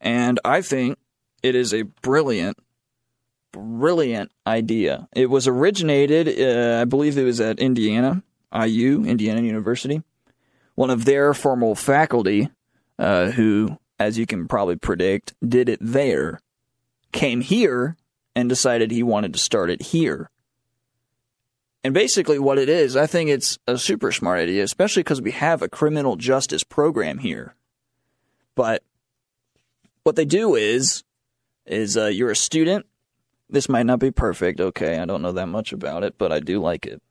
and 0.00 0.40
I 0.44 0.62
think 0.62 0.98
it 1.42 1.54
is 1.54 1.72
a 1.72 1.82
brilliant 1.82 2.58
brilliant 3.52 4.30
idea. 4.46 5.08
It 5.12 5.30
was 5.30 5.46
originated, 5.48 6.28
uh, 6.28 6.80
I 6.80 6.84
believe 6.84 7.16
it 7.18 7.24
was 7.24 7.40
at 7.40 7.58
Indiana, 7.58 8.22
IU, 8.54 9.04
Indiana 9.04 9.42
University. 9.42 10.02
One 10.74 10.90
of 10.90 11.04
their 11.04 11.34
formal 11.34 11.74
faculty, 11.74 12.50
uh, 12.98 13.30
who, 13.30 13.78
as 13.98 14.18
you 14.18 14.26
can 14.26 14.46
probably 14.46 14.76
predict, 14.76 15.34
did 15.46 15.68
it 15.68 15.80
there, 15.82 16.40
came 17.12 17.40
here 17.40 17.96
and 18.36 18.48
decided 18.48 18.90
he 18.90 19.02
wanted 19.02 19.32
to 19.32 19.38
start 19.38 19.70
it 19.70 19.82
here. 19.82 20.30
And 21.84 21.94
basically, 21.94 22.38
what 22.38 22.58
it 22.58 22.68
is, 22.68 22.96
I 22.96 23.06
think 23.06 23.30
it's 23.30 23.58
a 23.66 23.78
super 23.78 24.12
smart 24.12 24.40
idea, 24.40 24.64
especially 24.64 25.02
because 25.02 25.22
we 25.22 25.30
have 25.32 25.62
a 25.62 25.68
criminal 25.68 26.16
justice 26.16 26.64
program 26.64 27.18
here. 27.18 27.54
But 28.54 28.82
what 30.08 30.16
they 30.16 30.24
do 30.24 30.54
is, 30.54 31.04
is 31.66 31.98
uh, 31.98 32.06
you're 32.06 32.30
a 32.30 32.36
student. 32.36 32.86
This 33.50 33.68
might 33.68 33.84
not 33.84 33.98
be 33.98 34.10
perfect. 34.10 34.58
Okay, 34.58 34.96
I 34.96 35.04
don't 35.04 35.20
know 35.20 35.32
that 35.32 35.48
much 35.48 35.70
about 35.74 36.02
it, 36.02 36.16
but 36.16 36.32
I 36.32 36.40
do 36.40 36.62
like 36.62 36.86
it. 36.86 37.02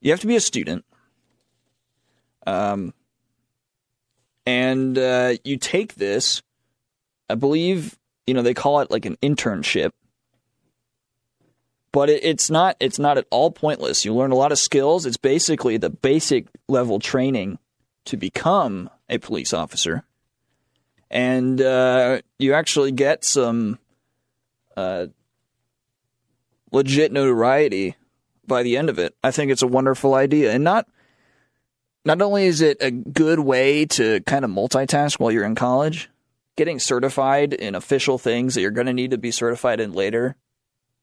You 0.00 0.12
have 0.12 0.20
to 0.20 0.26
be 0.26 0.36
a 0.36 0.40
student. 0.40 0.86
Um, 2.46 2.94
and 4.46 4.96
uh, 4.96 5.34
you 5.44 5.58
take 5.58 5.96
this. 5.96 6.40
I 7.28 7.34
believe 7.34 7.98
you 8.26 8.32
know 8.32 8.40
they 8.40 8.54
call 8.54 8.80
it 8.80 8.90
like 8.90 9.04
an 9.04 9.18
internship, 9.22 9.90
but 11.92 12.08
it, 12.08 12.24
it's 12.24 12.48
not. 12.48 12.78
It's 12.80 12.98
not 12.98 13.18
at 13.18 13.26
all 13.30 13.50
pointless. 13.50 14.06
You 14.06 14.14
learn 14.14 14.32
a 14.32 14.36
lot 14.36 14.52
of 14.52 14.58
skills. 14.58 15.04
It's 15.04 15.18
basically 15.18 15.76
the 15.76 15.90
basic 15.90 16.46
level 16.66 16.98
training 16.98 17.58
to 18.06 18.16
become 18.16 18.88
a 19.10 19.18
police 19.18 19.52
officer, 19.52 20.04
and 21.10 21.60
uh, 21.60 22.20
you 22.38 22.54
actually 22.54 22.92
get 22.92 23.24
some 23.24 23.78
uh, 24.76 25.06
legit 26.70 27.12
notoriety 27.12 27.96
by 28.46 28.62
the 28.62 28.76
end 28.76 28.88
of 28.88 28.98
it. 28.98 29.14
I 29.22 29.30
think 29.30 29.50
it's 29.50 29.62
a 29.62 29.66
wonderful 29.66 30.14
idea, 30.14 30.52
and 30.52 30.64
not 30.64 30.86
not 32.04 32.22
only 32.22 32.46
is 32.46 32.60
it 32.60 32.78
a 32.80 32.90
good 32.90 33.40
way 33.40 33.84
to 33.86 34.20
kind 34.20 34.44
of 34.44 34.50
multitask 34.50 35.18
while 35.18 35.30
you're 35.30 35.44
in 35.44 35.54
college, 35.54 36.08
getting 36.56 36.78
certified 36.78 37.52
in 37.52 37.74
official 37.74 38.18
things 38.18 38.54
that 38.54 38.62
you're 38.62 38.70
going 38.70 38.86
to 38.86 38.92
need 38.92 39.10
to 39.10 39.18
be 39.18 39.30
certified 39.30 39.80
in 39.80 39.92
later, 39.92 40.36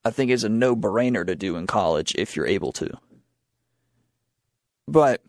I 0.04 0.10
think 0.10 0.30
is 0.30 0.44
a 0.44 0.48
no 0.48 0.74
brainer 0.74 1.26
to 1.26 1.36
do 1.36 1.56
in 1.56 1.66
college 1.66 2.14
if 2.16 2.34
you're 2.34 2.46
able 2.46 2.72
to. 2.72 2.98
But 4.86 5.22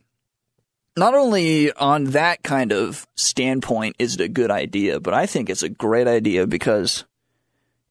not 1.00 1.16
only 1.16 1.72
on 1.74 2.06
that 2.06 2.44
kind 2.44 2.72
of 2.72 3.08
standpoint 3.16 3.96
is 4.00 4.16
it 4.16 4.22
a 4.22 4.28
good 4.28 4.52
idea, 4.52 5.00
but 5.00 5.14
I 5.14 5.26
think 5.26 5.50
it's 5.50 5.64
a 5.64 5.70
great 5.70 6.08
idea 6.08 6.46
because, 6.46 7.06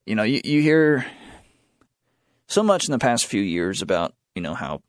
you 0.06 0.14
know, 0.14 0.22
you, 0.22 0.40
you 0.44 0.62
hear 0.62 1.06
so 2.46 2.62
much 2.62 2.86
in 2.86 2.92
the 2.92 2.98
past 2.98 3.26
few 3.26 3.42
years 3.42 3.82
about, 3.82 4.14
you 4.34 4.42
know, 4.42 4.54
how 4.54 4.82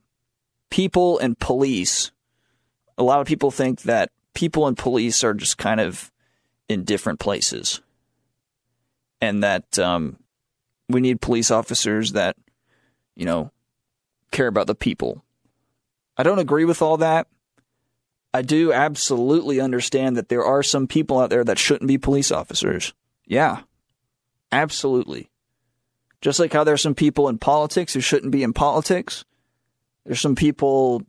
people 0.69 1.17
and 1.19 1.37
police 1.39 2.11
a 2.99 3.03
lot 3.03 3.21
of 3.21 3.27
people 3.27 3.49
think 3.49 3.83
that 3.83 4.11
people 4.33 4.67
and 4.67 4.77
police 4.77 5.23
are 5.23 5.33
just 5.33 5.57
kind 5.57 5.79
of 5.79 6.11
in 6.67 6.83
different 6.83 7.19
places, 7.19 7.81
and 9.21 9.41
that 9.41 9.79
um, 9.79 10.17
we 10.89 10.99
need 11.01 11.21
police 11.21 11.49
officers 11.49 12.11
that, 12.11 12.35
you 13.15 13.25
know, 13.25 13.51
care 14.31 14.47
about 14.47 14.67
the 14.67 14.75
people. 14.75 15.23
I 16.17 16.23
don't 16.23 16.39
agree 16.39 16.65
with 16.65 16.81
all 16.81 16.97
that. 16.97 17.27
I 18.33 18.41
do 18.41 18.71
absolutely 18.71 19.59
understand 19.59 20.15
that 20.17 20.29
there 20.29 20.45
are 20.45 20.61
some 20.61 20.87
people 20.87 21.19
out 21.19 21.29
there 21.29 21.43
that 21.43 21.57
shouldn't 21.57 21.87
be 21.87 21.97
police 21.97 22.31
officers. 22.31 22.93
Yeah, 23.25 23.61
absolutely. 24.51 25.29
Just 26.21 26.39
like 26.39 26.53
how 26.53 26.63
there's 26.63 26.81
some 26.81 26.95
people 26.95 27.29
in 27.29 27.37
politics 27.37 27.93
who 27.93 28.01
shouldn't 28.01 28.31
be 28.31 28.43
in 28.43 28.53
politics. 28.53 29.25
There's 30.05 30.21
some 30.21 30.35
people 30.35 31.03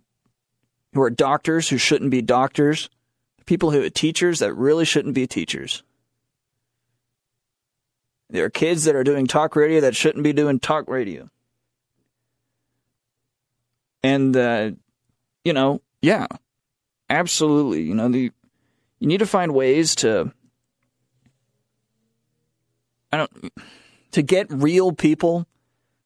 who 0.95 1.03
are 1.03 1.11
doctors 1.11 1.69
who 1.69 1.79
shouldn't 1.79 2.11
be 2.11 2.23
doctors, 2.23 2.89
people 3.47 3.71
who 3.71 3.83
are 3.83 3.91
teachers 3.91 4.39
that 4.39 4.55
really 4.55 4.85
shouldn't 4.85 5.15
be 5.15 5.27
teachers. 5.27 5.83
There 8.31 8.45
are 8.45 8.51
kids 8.51 8.85
that 8.85 8.95
are 8.95 9.05
doing 9.05 9.27
talk 9.27 9.57
radio 9.57 9.81
that 9.81 9.97
shouldn't 9.97 10.25
be 10.25 10.33
doing 10.33 10.61
talk 10.61 10.89
radio. 10.89 11.29
And, 14.03 14.37
uh, 14.37 14.71
you 15.45 15.53
know, 15.53 15.83
yeah, 16.01 16.27
absolutely. 17.11 17.83
You 17.83 17.95
know, 17.95 18.09
the, 18.09 18.33
you 18.99 19.07
need 19.07 19.19
to 19.19 19.27
find 19.27 19.53
ways 19.53 19.95
to, 19.97 20.33
I 23.13 23.19
don't, 23.19 23.53
to 24.13 24.23
get 24.23 24.47
real 24.51 24.93
people 24.93 25.47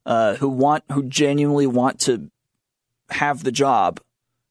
uh, 0.06 0.34
who 0.34 0.49
want, 0.49 0.84
who 0.90 1.04
genuinely 1.04 1.66
want 1.66 2.00
to 2.00 2.30
have 3.11 3.44
the 3.44 3.52
job 3.52 4.00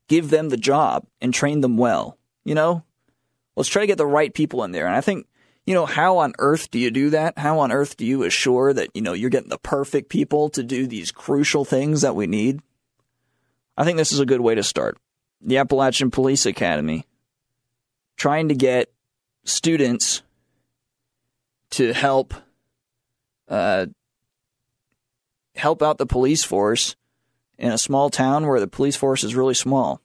give 0.08 0.30
them 0.30 0.50
the 0.50 0.58
job 0.58 1.08
and 1.22 1.34
train 1.34 1.62
them 1.62 1.78
well. 1.78 2.18
You 2.46 2.56
know, 2.56 2.84
let's 3.56 3.70
try 3.70 3.82
to 3.82 3.88
get 3.88 3.98
the 3.98 4.06
right 4.06 4.34
people 4.34 4.64
in 4.64 4.72
there. 4.72 4.86
And 4.86 4.96
I 4.96 5.02
think, 5.02 5.28
you 5.66 5.74
know, 5.74 5.86
how 5.86 6.18
on 6.18 6.34
earth 6.40 6.70
do 6.72 6.80
you 6.80 6.92
do 6.92 7.10
that? 7.12 7.38
How 7.38 7.60
on 7.60 7.72
earth 7.72 7.98
do 7.98 8.06
you 8.06 8.24
assure 8.24 8.74
that, 8.74 8.90
you 8.94 9.02
know, 9.02 9.14
you're 9.14 9.30
getting 9.30 9.50
the 9.50 9.58
perfect 9.58 10.10
people 10.10 10.50
to 10.50 10.64
do 10.64 10.88
these 10.88 11.12
crucial 11.12 11.64
things 11.64 12.02
that 12.02 12.16
we 12.16 12.28
need? 12.28 12.62
I 13.78 13.86
think 13.86 13.98
this 13.98 14.12
is 14.12 14.20
a 14.20 14.26
good 14.26 14.42
way 14.42 14.56
to 14.56 14.64
start. 14.64 14.98
The 15.44 15.58
Appalachian 15.58 16.10
Police 16.10 16.46
Academy, 16.46 17.06
trying 18.16 18.48
to 18.48 18.56
get 18.56 18.92
students 19.44 20.22
to 21.72 21.94
help 21.94 22.34
uh, 23.50 23.88
help 25.56 25.82
out 25.82 25.98
the 25.98 26.06
police 26.06 26.44
force 26.44 26.96
in 27.58 27.72
a 27.72 27.78
small 27.78 28.10
town 28.10 28.48
where 28.48 28.60
the 28.60 28.68
police 28.68 28.96
force 28.96 29.24
is 29.24 29.36
really 29.36 29.54
small, 29.54 30.02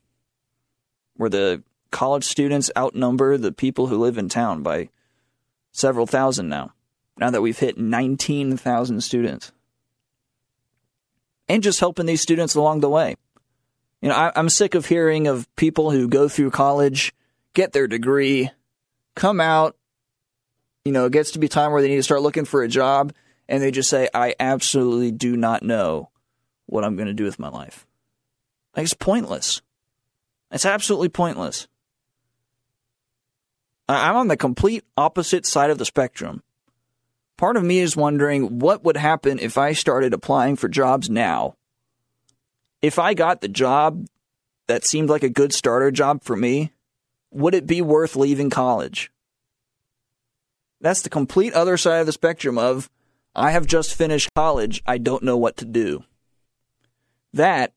where 1.16 1.30
the 1.30 1.62
college 1.90 2.24
students 2.24 2.70
outnumber 2.76 3.36
the 3.36 3.52
people 3.52 3.86
who 3.86 3.98
live 3.98 4.18
in 4.18 4.28
town 4.28 4.62
by 4.62 4.88
several 5.72 6.06
thousand 6.06 6.48
now, 6.48 6.72
now 7.16 7.30
that 7.30 7.40
we've 7.40 7.58
hit 7.58 7.78
19,000 7.78 9.00
students. 9.00 9.52
And 11.48 11.62
just 11.62 11.80
helping 11.80 12.06
these 12.06 12.20
students 12.20 12.54
along 12.54 12.80
the 12.80 12.90
way. 12.90 13.16
You 14.00 14.08
know, 14.08 14.14
I, 14.14 14.32
I'm 14.36 14.48
sick 14.48 14.74
of 14.74 14.86
hearing 14.86 15.26
of 15.26 15.54
people 15.56 15.90
who 15.90 16.08
go 16.08 16.28
through 16.28 16.50
college, 16.50 17.14
get 17.54 17.72
their 17.72 17.88
degree, 17.88 18.50
come 19.14 19.40
out, 19.40 19.76
you 20.84 20.92
know, 20.92 21.04
it 21.04 21.12
gets 21.12 21.32
to 21.32 21.38
be 21.38 21.48
time 21.48 21.72
where 21.72 21.82
they 21.82 21.88
need 21.88 21.96
to 21.96 22.02
start 22.02 22.22
looking 22.22 22.46
for 22.46 22.62
a 22.62 22.68
job, 22.68 23.12
and 23.46 23.62
they 23.62 23.70
just 23.70 23.90
say, 23.90 24.08
I 24.14 24.34
absolutely 24.40 25.12
do 25.12 25.36
not 25.36 25.62
know 25.62 26.08
what 26.64 26.82
I'm 26.82 26.96
going 26.96 27.08
to 27.08 27.14
do 27.14 27.24
with 27.24 27.38
my 27.38 27.48
life. 27.50 27.86
Like, 28.74 28.84
it's 28.84 28.94
pointless. 28.94 29.60
It's 30.50 30.64
absolutely 30.64 31.10
pointless. 31.10 31.68
I'm 33.86 34.16
on 34.16 34.28
the 34.28 34.36
complete 34.38 34.82
opposite 34.96 35.44
side 35.44 35.68
of 35.68 35.76
the 35.76 35.84
spectrum. 35.84 36.42
Part 37.36 37.58
of 37.58 37.64
me 37.64 37.80
is 37.80 37.94
wondering 37.96 38.60
what 38.60 38.82
would 38.82 38.96
happen 38.96 39.38
if 39.38 39.58
I 39.58 39.72
started 39.72 40.14
applying 40.14 40.56
for 40.56 40.68
jobs 40.68 41.10
now. 41.10 41.57
If 42.80 42.98
I 42.98 43.14
got 43.14 43.40
the 43.40 43.48
job 43.48 44.06
that 44.66 44.84
seemed 44.84 45.08
like 45.08 45.22
a 45.22 45.28
good 45.28 45.52
starter 45.52 45.90
job 45.90 46.22
for 46.22 46.36
me, 46.36 46.72
would 47.30 47.54
it 47.54 47.66
be 47.66 47.82
worth 47.82 48.16
leaving 48.16 48.50
college? 48.50 49.10
That's 50.80 51.02
the 51.02 51.10
complete 51.10 51.54
other 51.54 51.76
side 51.76 52.00
of 52.00 52.06
the 52.06 52.12
spectrum 52.12 52.56
of 52.56 52.88
I 53.34 53.50
have 53.50 53.66
just 53.66 53.94
finished 53.94 54.30
college, 54.34 54.82
I 54.86 54.98
don't 54.98 55.22
know 55.22 55.36
what 55.36 55.56
to 55.58 55.64
do. 55.64 56.04
That 57.32 57.72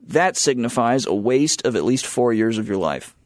that 0.00 0.36
signifies 0.36 1.06
a 1.06 1.14
waste 1.14 1.64
of 1.64 1.76
at 1.76 1.84
least 1.84 2.06
4 2.06 2.32
years 2.32 2.58
of 2.58 2.68
your 2.68 2.76
life. 2.76 3.16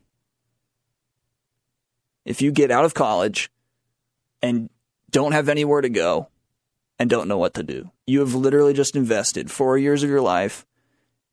If 2.25 2.43
you 2.43 2.53
get 2.53 2.71
out 2.71 2.85
of 2.85 2.93
college 2.93 3.51
and 4.43 4.69
don't 5.11 5.33
have 5.33 5.49
anywhere 5.49 5.81
to 5.81 5.89
go 5.89 6.29
and 6.99 7.09
don't 7.09 7.29
know 7.29 7.39
what 7.39 7.55
to 7.55 7.63
do, 7.63 7.91
you 8.07 8.21
have 8.21 8.35
literally 8.35 8.73
just 8.73 8.97
invested 8.97 9.51
4 9.51 9.79
years 9.79 10.03
of 10.03 10.11
your 10.11 10.21
life 10.21 10.65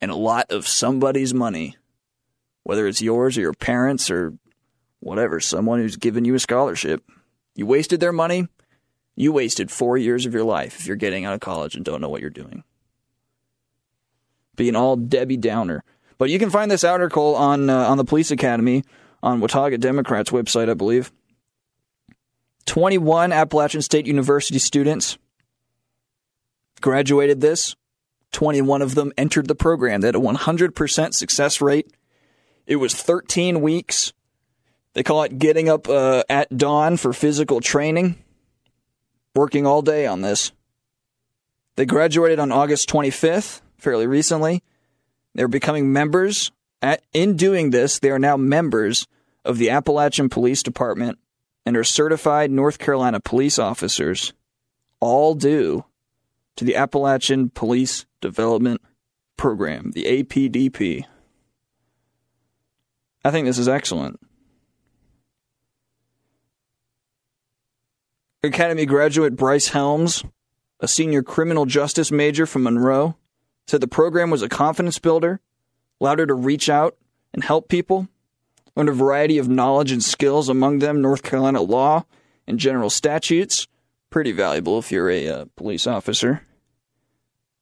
and 0.02 0.12
a 0.12 0.16
lot 0.16 0.52
of 0.52 0.68
somebody's 0.68 1.34
money, 1.34 1.78
whether 2.64 2.88
it's 2.88 3.02
yours 3.02 3.38
or 3.38 3.42
your 3.42 3.54
parents 3.54 4.10
or 4.10 4.34
whatever, 5.00 5.40
someone 5.40 5.80
who's 5.80 5.98
given 5.98 6.26
you 6.26 6.36
a 6.36 6.40
scholarship. 6.40 7.04
You 7.56 7.66
wasted 7.66 8.00
their 8.00 8.12
money. 8.12 8.48
You 9.16 9.32
wasted 9.32 9.70
four 9.70 9.98
years 9.98 10.26
of 10.26 10.34
your 10.34 10.44
life 10.44 10.80
if 10.80 10.88
you're 10.88 10.96
getting 10.96 11.24
out 11.24 11.36
of 11.36 11.40
college 11.40 11.76
and 11.76 11.86
don't 11.86 12.02
know 12.02 12.10
what 12.10 12.22
you're 12.22 12.30
doing 12.32 12.64
being 14.56 14.76
all 14.76 14.96
Debbie 14.96 15.38
Downer. 15.38 15.84
But 16.18 16.30
you 16.30 16.40
can 16.40 16.50
find 16.50 16.70
this 16.70 16.84
article 16.84 17.36
on 17.36 17.70
uh, 17.70 17.88
on 17.90 17.98
the 17.98 18.06
Police 18.06 18.32
Academy 18.32 18.84
on 19.22 19.40
Watauga 19.40 19.78
Democrats 19.78 20.32
website, 20.32 20.70
I 20.70 20.74
believe. 20.74 21.12
21 22.66 23.34
Appalachian 23.34 23.82
State 23.82 24.08
University 24.08 24.60
students 24.60 25.18
graduated 26.84 27.42
this. 27.42 27.76
21 28.34 28.82
of 28.82 28.94
them 28.94 29.12
entered 29.18 29.48
the 29.48 29.56
program. 29.56 30.02
They 30.02 30.10
had 30.10 30.16
a 30.16 30.20
100% 30.20 31.14
success 31.14 31.62
rate. 31.62 31.92
It 32.68 32.76
was 32.76 32.94
13 32.94 33.62
weeks. 33.62 34.14
They 34.94 35.02
call 35.02 35.24
it 35.24 35.40
getting 35.40 35.70
up 35.70 35.90
uh, 35.90 36.24
at 36.30 36.56
dawn 36.56 36.98
for 36.98 37.14
physical 37.14 37.62
training, 37.62 38.18
working 39.34 39.66
all 39.66 39.82
day 39.82 40.06
on 40.06 40.22
this. 40.22 40.52
They 41.76 41.86
graduated 41.86 42.38
on 42.38 42.52
August 42.52 42.90
25th 42.90 43.62
fairly 43.78 44.06
recently. 44.06 44.62
They're 45.34 45.48
becoming 45.48 45.92
members. 45.92 46.52
At, 46.82 47.02
in 47.14 47.38
doing 47.38 47.70
this, 47.70 47.98
they 47.98 48.12
are 48.12 48.20
now 48.20 48.38
members 48.38 49.08
of 49.46 49.58
the 49.58 49.70
Appalachian 49.70 50.30
Police 50.30 50.62
Department 50.62 51.18
and 51.66 51.78
are 51.78 51.84
certified 51.84 52.52
North 52.52 52.78
Carolina 52.78 53.20
police 53.20 53.58
officers, 53.58 54.34
all 55.00 55.34
due 55.34 55.86
to 56.56 56.66
the 56.66 56.76
Appalachian 56.76 57.50
Police 57.50 58.06
Development 58.22 58.82
Program, 59.38 59.92
the 59.92 60.04
APDP. 60.04 61.06
I 63.26 63.32
think 63.32 63.46
this 63.46 63.58
is 63.58 63.68
excellent. 63.68 64.20
Academy 68.44 68.86
graduate 68.86 69.38
Bryce 69.38 69.70
Helms, 69.70 70.24
a 70.82 70.88
senior 70.88 71.24
criminal 71.24 71.66
justice 71.66 72.12
major 72.12 72.46
from 72.46 72.64
Monroe, 72.64 73.16
said 73.68 73.80
the 73.80 73.88
program 73.88 74.30
was 74.30 74.42
a 74.42 74.50
confidence 74.50 75.00
builder, 75.00 75.40
allowed 76.02 76.20
her 76.20 76.28
to 76.28 76.34
reach 76.34 76.70
out 76.70 76.98
and 77.34 77.44
help 77.44 77.70
people. 77.70 78.10
learned 78.76 78.90
a 78.90 78.94
variety 78.94 79.38
of 79.38 79.48
knowledge 79.48 79.92
and 79.92 80.04
skills, 80.04 80.50
among 80.50 80.80
them 80.80 81.02
North 81.02 81.24
Carolina 81.24 81.62
law 81.62 82.04
and 82.46 82.60
general 82.60 82.90
statutes. 82.90 83.68
Pretty 84.14 84.32
valuable 84.32 84.78
if 84.78 84.92
you're 84.92 85.10
a 85.10 85.28
uh, 85.28 85.46
police 85.56 85.88
officer. 85.88 86.44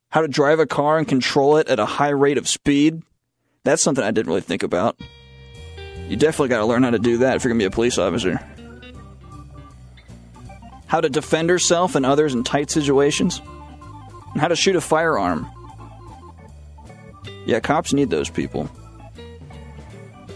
How 0.09 0.19
to 0.19 0.27
drive 0.27 0.59
a 0.59 0.65
car 0.65 0.97
and 0.97 1.07
control 1.07 1.55
it 1.55 1.69
at 1.69 1.79
a 1.79 1.85
high 1.85 2.09
rate 2.09 2.37
of 2.37 2.45
speed. 2.45 3.03
That's 3.63 3.81
something 3.81 4.03
I 4.03 4.11
didn't 4.11 4.27
really 4.27 4.41
think 4.41 4.61
about. 4.61 4.99
You 6.09 6.17
definitely 6.17 6.49
got 6.49 6.57
to 6.57 6.65
learn 6.65 6.83
how 6.83 6.89
to 6.89 6.99
do 6.99 7.19
that 7.19 7.37
if 7.37 7.45
you're 7.45 7.51
going 7.51 7.59
to 7.59 7.63
be 7.63 7.67
a 7.67 7.71
police 7.71 7.97
officer. 7.97 8.45
How 10.87 10.99
to 10.99 11.07
defend 11.07 11.47
yourself 11.47 11.95
and 11.95 12.05
others 12.05 12.33
in 12.33 12.43
tight 12.43 12.69
situations. 12.69 13.41
And 14.33 14.41
how 14.41 14.49
to 14.49 14.55
shoot 14.57 14.75
a 14.75 14.81
firearm. 14.81 15.49
Yeah, 17.45 17.61
cops 17.61 17.93
need 17.93 18.09
those 18.09 18.29
people. 18.29 18.69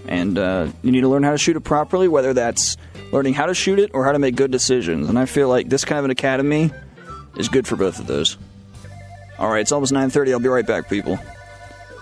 And 0.08 0.38
uh, 0.38 0.70
you 0.82 0.94
need 0.94 1.02
to 1.02 1.10
learn 1.10 1.24
how 1.24 1.32
to 1.32 1.38
shoot 1.38 1.58
it 1.58 1.66
properly, 1.66 2.08
whether 2.08 2.34
that's 2.34 2.78
learning 3.12 3.34
how 3.34 3.46
to 3.46 3.54
shoot 3.54 3.80
it 3.80 3.92
or 3.94 4.06
how 4.06 4.12
to 4.12 4.20
make 4.20 4.36
good 4.36 4.52
decisions. 4.52 5.10
And 5.10 5.18
I 5.18 5.26
feel 5.26 5.50
like 5.50 5.70
this 5.70 5.86
kind 5.86 6.00
of 6.00 6.06
an 6.06 6.12
academy 6.12 6.72
is 7.38 7.50
good 7.50 7.68
for 7.68 7.76
both 7.76 8.00
of 8.00 8.08
those. 8.08 8.38
All 9.38 9.50
right, 9.50 9.62
it's 9.62 9.72
almost 9.72 9.92
9:30. 9.92 10.32
I'll 10.32 10.40
be 10.40 10.48
right 10.48 10.66
back, 10.66 10.90
people. 10.90 11.20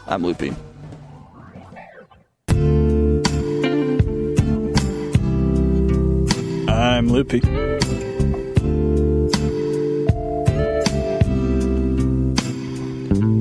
I'm 0.08 0.24
Loopy. 0.24 0.54
I'm 6.68 7.10
Loopy. 7.10 7.42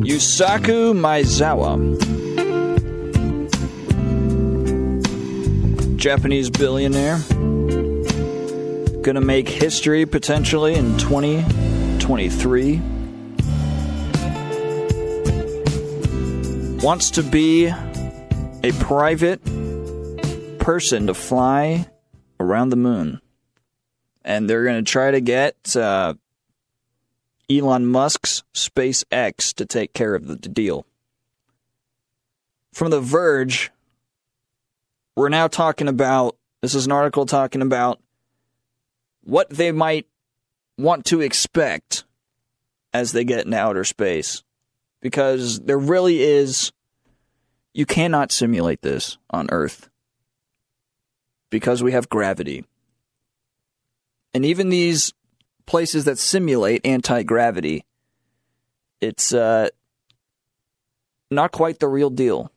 Yusaku 0.03 0.94
Maezawa. 0.94 1.79
Japanese 5.96 6.51
billionaire. 6.51 7.20
Gonna 9.03 9.21
make 9.21 9.49
history 9.49 10.07
potentially 10.07 10.75
in 10.75 10.97
2023. 10.97 12.81
Wants 16.83 17.11
to 17.11 17.25
be 17.25 17.67
a 17.67 18.73
private 18.79 19.43
person 20.61 21.09
to 21.09 21.15
fly 21.15 21.88
around 22.38 22.69
the 22.69 22.77
moon. 22.77 23.21
And 24.25 24.49
they're 24.49 24.65
going 24.65 24.85
to 24.85 24.88
try 24.88 25.11
to 25.11 25.21
get 25.21 25.75
uh, 25.75 26.15
Elon 27.51 27.87
Musk's 27.87 28.45
SpaceX 28.55 29.53
to 29.55 29.67
take 29.67 29.93
care 29.93 30.15
of 30.15 30.29
the 30.29 30.37
deal. 30.37 30.87
From 32.73 32.93
The 32.93 33.01
Verge, 33.01 33.73
we're 35.17 35.29
now 35.29 35.49
talking 35.49 35.88
about 35.88 36.37
this 36.61 36.77
is 36.77 36.87
an 36.87 36.93
article 36.93 37.27
talking 37.27 37.62
about 37.62 38.01
what 39.22 39.50
they 39.50 39.72
might 39.72 40.06
want 40.78 41.04
to 41.06 41.20
expect 41.20 42.04
as 42.92 43.12
they 43.12 43.24
get 43.24 43.46
in 43.46 43.54
outer 43.54 43.85
space. 43.85 44.42
Because 45.00 45.61
there 45.61 45.78
really 45.78 46.22
is, 46.22 46.72
you 47.74 47.87
cannot 47.87 48.30
simulate 48.30 48.82
this 48.82 49.18
on 49.30 49.48
Earth 49.50 49.88
because 51.50 51.82
we 51.82 51.92
have 51.92 52.08
gravity. 52.08 52.64
And 54.35 54.44
even 54.44 54.68
these 54.68 55.12
places 55.66 56.04
that 56.04 56.18
simulate 56.18 56.80
anti 56.85 57.22
gravity, 57.22 57.85
it's 59.00 59.35
uh, 59.35 59.68
not 61.30 61.52
quite 61.52 61.80
the 61.80 61.88
real 61.88 62.11
deal. 62.11 62.52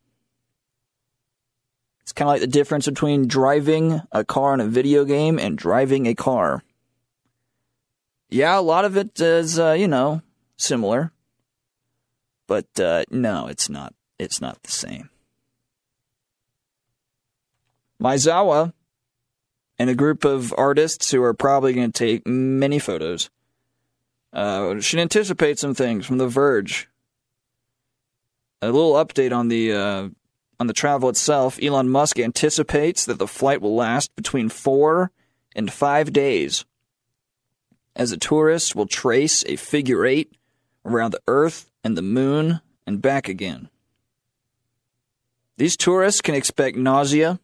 It's 2.06 2.14
kind 2.14 2.30
of 2.30 2.34
like 2.34 2.42
the 2.42 2.48
difference 2.48 2.86
between 2.86 3.28
driving 3.28 4.00
a 4.12 4.24
car 4.24 4.54
in 4.54 4.60
a 4.60 4.68
video 4.68 5.06
game 5.06 5.40
and 5.40 5.58
driving 5.58 6.06
a 6.06 6.14
car. 6.14 6.64
Yeah, 8.30 8.60
a 8.60 8.62
lot 8.62 8.86
of 8.86 8.96
it 8.96 9.20
is, 9.20 9.58
uh, 9.58 9.72
you 9.72 9.88
know, 9.88 10.22
similar, 10.56 11.12
but 12.46 12.68
uh, 12.80 13.06
no, 13.10 13.48
it's 13.48 13.70
not. 13.70 13.96
It's 14.20 14.40
not 14.40 14.62
the 14.62 14.72
same. 14.72 15.10
Maezawa 18.00 18.74
and 19.80 19.90
a 19.90 19.96
group 19.96 20.26
of 20.26 20.54
artists 20.60 21.10
who 21.10 21.24
are 21.24 21.34
probably 21.34 21.74
going 21.74 21.92
to 21.92 21.98
take 21.98 22.28
many 22.28 22.78
photos. 22.78 23.32
Uh, 24.32 24.80
should 24.80 25.00
anticipate 25.00 25.58
some 25.58 25.74
things 25.74 26.06
from 26.06 26.20
The 26.20 26.28
Verge. 26.28 26.88
A 28.62 28.68
little 28.68 28.94
update 28.94 29.36
on 29.36 29.48
the 29.48 29.74
uh, 29.74 30.10
on 30.60 30.68
the 30.68 30.74
travel 30.74 31.10
itself. 31.10 31.60
Elon 31.62 31.90
Musk 31.90 32.20
anticipates 32.20 33.06
that 33.06 33.20
the 33.20 33.28
flight 33.28 33.62
will 33.62 33.76
last 33.76 34.16
between 34.16 34.50
four 34.50 35.12
and 35.56 35.72
five 35.72 36.12
days, 36.12 36.66
as 37.96 38.12
a 38.12 38.18
tourist 38.18 38.76
will 38.76 38.88
trace 38.88 39.44
a 39.46 39.56
figure 39.56 40.06
eight 40.06 40.36
around 40.84 41.12
the 41.12 41.22
Earth 41.28 41.72
and 41.84 41.98
the 41.98 42.02
Moon 42.02 42.62
and 42.86 43.02
back 43.02 43.28
again. 43.30 43.70
These 45.58 45.78
tourists 45.78 46.22
can 46.22 46.36
expect 46.36 46.76
nausea, 46.76 47.40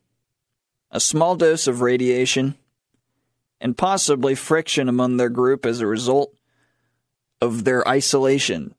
a 0.92 1.00
small 1.00 1.36
dose 1.38 1.68
of 1.68 1.82
radiation, 1.82 2.56
and 3.62 3.78
possibly 3.78 4.36
friction 4.36 4.90
among 4.90 5.18
their 5.18 5.30
group 5.30 5.66
as 5.66 5.80
a 5.80 5.88
result 5.88 6.36
of 7.40 7.64
their 7.64 7.88
isolation. 7.88 8.76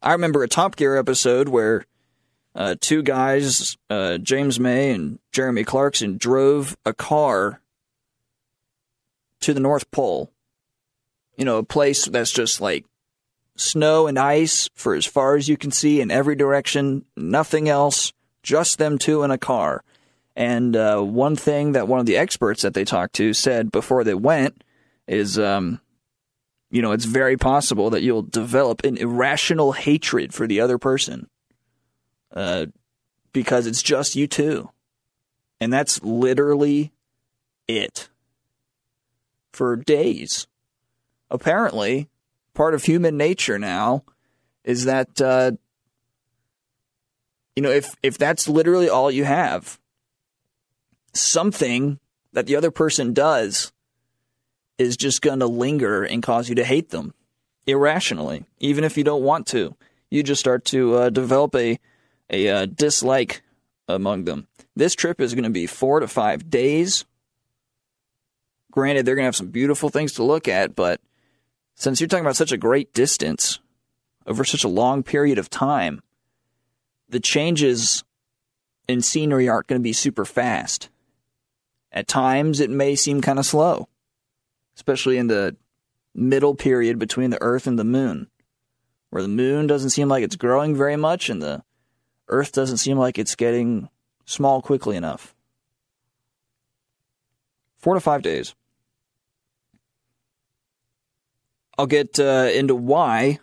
I 0.00 0.12
remember 0.12 0.42
a 0.42 0.48
Top 0.48 0.76
Gear 0.76 0.96
episode 0.96 1.48
where 1.48 1.86
uh, 2.54 2.76
two 2.80 3.02
guys, 3.02 3.76
uh, 3.90 4.18
James 4.18 4.60
May 4.60 4.92
and 4.92 5.18
Jeremy 5.32 5.64
Clarkson, 5.64 6.16
drove 6.16 6.76
a 6.84 6.92
car 6.92 7.60
to 9.40 9.52
the 9.52 9.60
North 9.60 9.90
Pole. 9.90 10.30
You 11.36 11.44
know, 11.44 11.58
a 11.58 11.64
place 11.64 12.06
that's 12.06 12.30
just 12.30 12.60
like 12.60 12.84
snow 13.56 14.06
and 14.06 14.18
ice 14.18 14.68
for 14.74 14.94
as 14.94 15.04
far 15.04 15.34
as 15.34 15.48
you 15.48 15.56
can 15.56 15.72
see 15.72 16.00
in 16.00 16.12
every 16.12 16.36
direction, 16.36 17.04
nothing 17.16 17.68
else, 17.68 18.12
just 18.42 18.78
them 18.78 18.98
two 18.98 19.24
in 19.24 19.32
a 19.32 19.38
car. 19.38 19.82
And 20.36 20.76
uh, 20.76 21.00
one 21.00 21.34
thing 21.34 21.72
that 21.72 21.88
one 21.88 22.00
of 22.00 22.06
the 22.06 22.16
experts 22.16 22.62
that 22.62 22.74
they 22.74 22.84
talked 22.84 23.14
to 23.16 23.32
said 23.32 23.72
before 23.72 24.04
they 24.04 24.14
went 24.14 24.62
is, 25.08 25.38
um, 25.38 25.80
you 26.70 26.82
know, 26.82 26.92
it's 26.92 27.04
very 27.04 27.36
possible 27.36 27.90
that 27.90 28.02
you'll 28.02 28.22
develop 28.22 28.84
an 28.84 28.96
irrational 28.96 29.72
hatred 29.72 30.32
for 30.32 30.46
the 30.46 30.60
other 30.60 30.78
person 30.78 31.28
uh, 32.34 32.66
because 33.32 33.66
it's 33.66 33.82
just 33.82 34.16
you 34.16 34.26
two. 34.26 34.70
And 35.60 35.72
that's 35.72 36.02
literally 36.02 36.92
it 37.66 38.08
for 39.52 39.76
days. 39.76 40.46
Apparently, 41.30 42.08
part 42.52 42.74
of 42.74 42.84
human 42.84 43.16
nature 43.16 43.58
now 43.58 44.04
is 44.64 44.84
that, 44.84 45.20
uh, 45.20 45.52
you 47.56 47.62
know, 47.62 47.70
if, 47.70 47.94
if 48.02 48.18
that's 48.18 48.48
literally 48.48 48.88
all 48.88 49.10
you 49.10 49.24
have, 49.24 49.78
something 51.12 51.98
that 52.32 52.46
the 52.46 52.56
other 52.56 52.70
person 52.70 53.14
does 53.14 53.72
is 54.76 54.96
just 54.96 55.22
going 55.22 55.38
to 55.38 55.46
linger 55.46 56.02
and 56.02 56.22
cause 56.22 56.48
you 56.48 56.54
to 56.56 56.64
hate 56.64 56.90
them 56.90 57.14
irrationally, 57.66 58.44
even 58.58 58.84
if 58.84 58.98
you 58.98 59.04
don't 59.04 59.22
want 59.22 59.46
to. 59.46 59.76
You 60.10 60.22
just 60.22 60.40
start 60.40 60.64
to 60.66 60.94
uh, 60.94 61.10
develop 61.10 61.54
a 61.54 61.78
a 62.34 62.48
uh, 62.48 62.66
dislike 62.66 63.42
among 63.88 64.24
them. 64.24 64.46
This 64.76 64.94
trip 64.94 65.20
is 65.20 65.34
going 65.34 65.44
to 65.44 65.50
be 65.50 65.66
four 65.66 66.00
to 66.00 66.08
five 66.08 66.50
days. 66.50 67.04
Granted, 68.70 69.06
they're 69.06 69.14
going 69.14 69.24
to 69.24 69.28
have 69.28 69.36
some 69.36 69.48
beautiful 69.48 69.88
things 69.88 70.12
to 70.14 70.24
look 70.24 70.48
at, 70.48 70.74
but 70.74 71.00
since 71.76 72.00
you're 72.00 72.08
talking 72.08 72.24
about 72.24 72.36
such 72.36 72.52
a 72.52 72.56
great 72.56 72.92
distance 72.92 73.60
over 74.26 74.44
such 74.44 74.64
a 74.64 74.68
long 74.68 75.02
period 75.02 75.38
of 75.38 75.50
time, 75.50 76.02
the 77.08 77.20
changes 77.20 78.02
in 78.88 79.00
scenery 79.00 79.48
aren't 79.48 79.66
going 79.66 79.80
to 79.80 79.84
be 79.84 79.92
super 79.92 80.24
fast. 80.24 80.88
At 81.92 82.08
times, 82.08 82.58
it 82.58 82.70
may 82.70 82.96
seem 82.96 83.20
kind 83.20 83.38
of 83.38 83.46
slow, 83.46 83.88
especially 84.74 85.18
in 85.18 85.28
the 85.28 85.56
middle 86.14 86.54
period 86.54 86.98
between 86.98 87.30
the 87.30 87.42
Earth 87.42 87.66
and 87.66 87.78
the 87.78 87.84
Moon, 87.84 88.28
where 89.10 89.22
the 89.22 89.28
Moon 89.28 89.68
doesn't 89.68 89.90
seem 89.90 90.08
like 90.08 90.24
it's 90.24 90.36
growing 90.36 90.74
very 90.74 90.96
much 90.96 91.28
and 91.28 91.40
the 91.40 91.62
Earth 92.28 92.52
doesn't 92.52 92.78
seem 92.78 92.98
like 92.98 93.18
it's 93.18 93.34
getting 93.34 93.88
small 94.24 94.62
quickly 94.62 94.96
enough. 94.96 95.34
Four 97.78 97.94
to 97.94 98.00
five 98.00 98.22
days. 98.22 98.54
I'll 101.76 101.86
get 101.86 102.18
uh, 102.18 102.50
into 102.54 102.74
why 102.74 103.40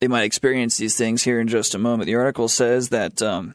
they 0.00 0.08
might 0.08 0.24
experience 0.24 0.76
these 0.76 0.96
things 0.96 1.22
here 1.22 1.40
in 1.40 1.48
just 1.48 1.74
a 1.74 1.78
moment. 1.78 2.06
The 2.06 2.16
article 2.16 2.48
says 2.48 2.88
that 2.88 3.22
um, 3.22 3.54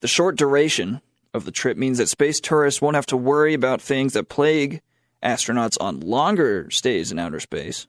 the 0.00 0.08
short 0.08 0.36
duration 0.36 1.00
of 1.32 1.44
the 1.44 1.50
trip 1.50 1.76
means 1.76 1.98
that 1.98 2.08
space 2.08 2.40
tourists 2.40 2.80
won't 2.80 2.96
have 2.96 3.06
to 3.06 3.16
worry 3.16 3.54
about 3.54 3.82
things 3.82 4.12
that 4.12 4.28
plague 4.28 4.80
astronauts 5.22 5.76
on 5.80 6.00
longer 6.00 6.70
stays 6.70 7.10
in 7.10 7.18
outer 7.18 7.40
space. 7.40 7.86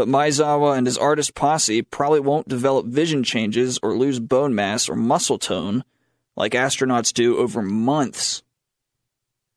But 0.00 0.08
Maezawa 0.08 0.78
and 0.78 0.86
his 0.86 0.96
artist 0.96 1.34
posse 1.34 1.82
probably 1.82 2.20
won't 2.20 2.48
develop 2.48 2.86
vision 2.86 3.22
changes 3.22 3.78
or 3.82 3.94
lose 3.94 4.18
bone 4.18 4.54
mass 4.54 4.88
or 4.88 4.96
muscle 4.96 5.38
tone 5.38 5.84
like 6.34 6.52
astronauts 6.52 7.12
do 7.12 7.36
over 7.36 7.60
months 7.60 8.42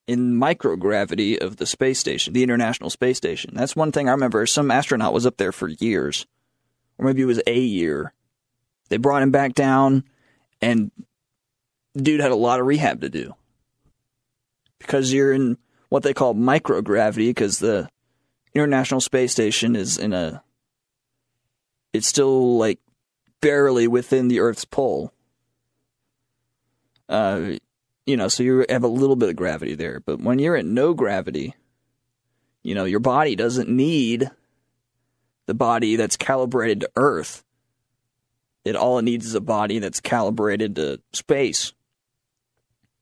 in 0.06 0.36
microgravity 0.36 1.38
of 1.38 1.56
the 1.56 1.66
space 1.66 1.98
station, 1.98 2.34
the 2.34 2.44
International 2.44 2.90
Space 2.90 3.16
Station. 3.16 3.52
That's 3.54 3.74
one 3.74 3.94
thing 3.94 4.10
I 4.10 4.12
remember. 4.12 4.46
Some 4.46 4.70
astronaut 4.70 5.14
was 5.14 5.26
up 5.26 5.38
there 5.38 5.54
for 5.54 5.70
years, 5.70 6.26
or 6.98 7.06
maybe 7.06 7.22
it 7.22 7.26
was 7.26 7.42
a 7.48 7.58
year. 7.58 8.12
They 8.90 8.98
brought 8.98 9.24
him 9.24 9.32
back 9.32 9.54
down, 9.54 10.04
and 10.62 10.92
dude 11.96 12.20
had 12.20 12.34
a 12.34 12.36
lot 12.36 12.60
of 12.60 12.66
rehab 12.66 13.00
to 13.00 13.10
do 13.10 13.34
because 14.78 15.14
you're 15.14 15.32
in 15.32 15.58
what 15.88 16.04
they 16.04 16.14
call 16.14 16.36
microgravity 16.36 17.30
because 17.30 17.60
the 17.60 17.88
International 18.56 19.02
Space 19.02 19.32
Station 19.32 19.76
is 19.76 19.98
in 19.98 20.14
a 20.14 20.44
it's 21.92 22.08
still 22.08 22.58
like 22.58 22.80
barely 23.42 23.88
within 23.88 24.28
the 24.28 24.40
Earth's 24.40 24.66
pole. 24.66 25.14
Uh, 27.08 27.54
you 28.06 28.18
know, 28.18 28.28
so 28.28 28.44
you 28.44 28.66
have 28.70 28.84
a 28.84 28.88
little 28.88 29.16
bit 29.16 29.30
of 29.30 29.36
gravity 29.36 29.76
there. 29.76 30.00
But 30.00 30.20
when 30.20 30.40
you're 30.40 30.56
at 30.56 30.66
no 30.66 30.94
gravity, 30.94 31.54
you 32.64 32.76
know, 32.76 32.86
your 32.86 33.00
body 33.00 33.36
doesn't 33.36 33.70
need 33.70 34.30
the 35.46 35.54
body 35.54 35.96
that's 35.96 36.18
calibrated 36.18 36.82
to 36.82 36.92
Earth. 36.96 37.44
It 38.66 38.76
all 38.76 38.98
it 38.98 39.04
needs 39.04 39.26
is 39.26 39.36
a 39.36 39.42
body 39.42 39.80
that's 39.80 40.00
calibrated 40.00 40.76
to 40.78 41.02
space. 41.12 41.74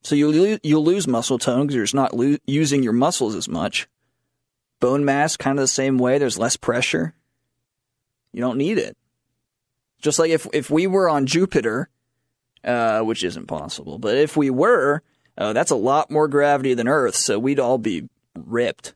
So 0.02 0.16
you 0.16 0.58
you'll 0.62 0.84
lose 0.84 1.06
muscle 1.06 1.38
tone 1.38 1.62
because 1.62 1.76
you're 1.76 1.84
just 1.84 1.94
not 1.94 2.14
lo- 2.14 2.36
using 2.46 2.82
your 2.82 2.92
muscles 2.92 3.36
as 3.36 3.48
much. 3.48 3.88
Bone 4.82 5.04
mass, 5.04 5.36
kind 5.36 5.60
of 5.60 5.62
the 5.62 5.68
same 5.68 5.96
way. 5.96 6.18
There's 6.18 6.40
less 6.40 6.56
pressure. 6.56 7.14
You 8.32 8.40
don't 8.40 8.58
need 8.58 8.78
it. 8.78 8.96
Just 10.00 10.18
like 10.18 10.32
if 10.32 10.44
if 10.52 10.70
we 10.70 10.88
were 10.88 11.08
on 11.08 11.24
Jupiter, 11.24 11.88
uh, 12.64 13.02
which 13.02 13.22
isn't 13.22 13.46
possible, 13.46 14.00
but 14.00 14.16
if 14.16 14.36
we 14.36 14.50
were, 14.50 15.02
uh, 15.38 15.52
that's 15.52 15.70
a 15.70 15.76
lot 15.76 16.10
more 16.10 16.26
gravity 16.26 16.74
than 16.74 16.88
Earth, 16.88 17.14
so 17.14 17.38
we'd 17.38 17.60
all 17.60 17.78
be 17.78 18.08
ripped, 18.36 18.94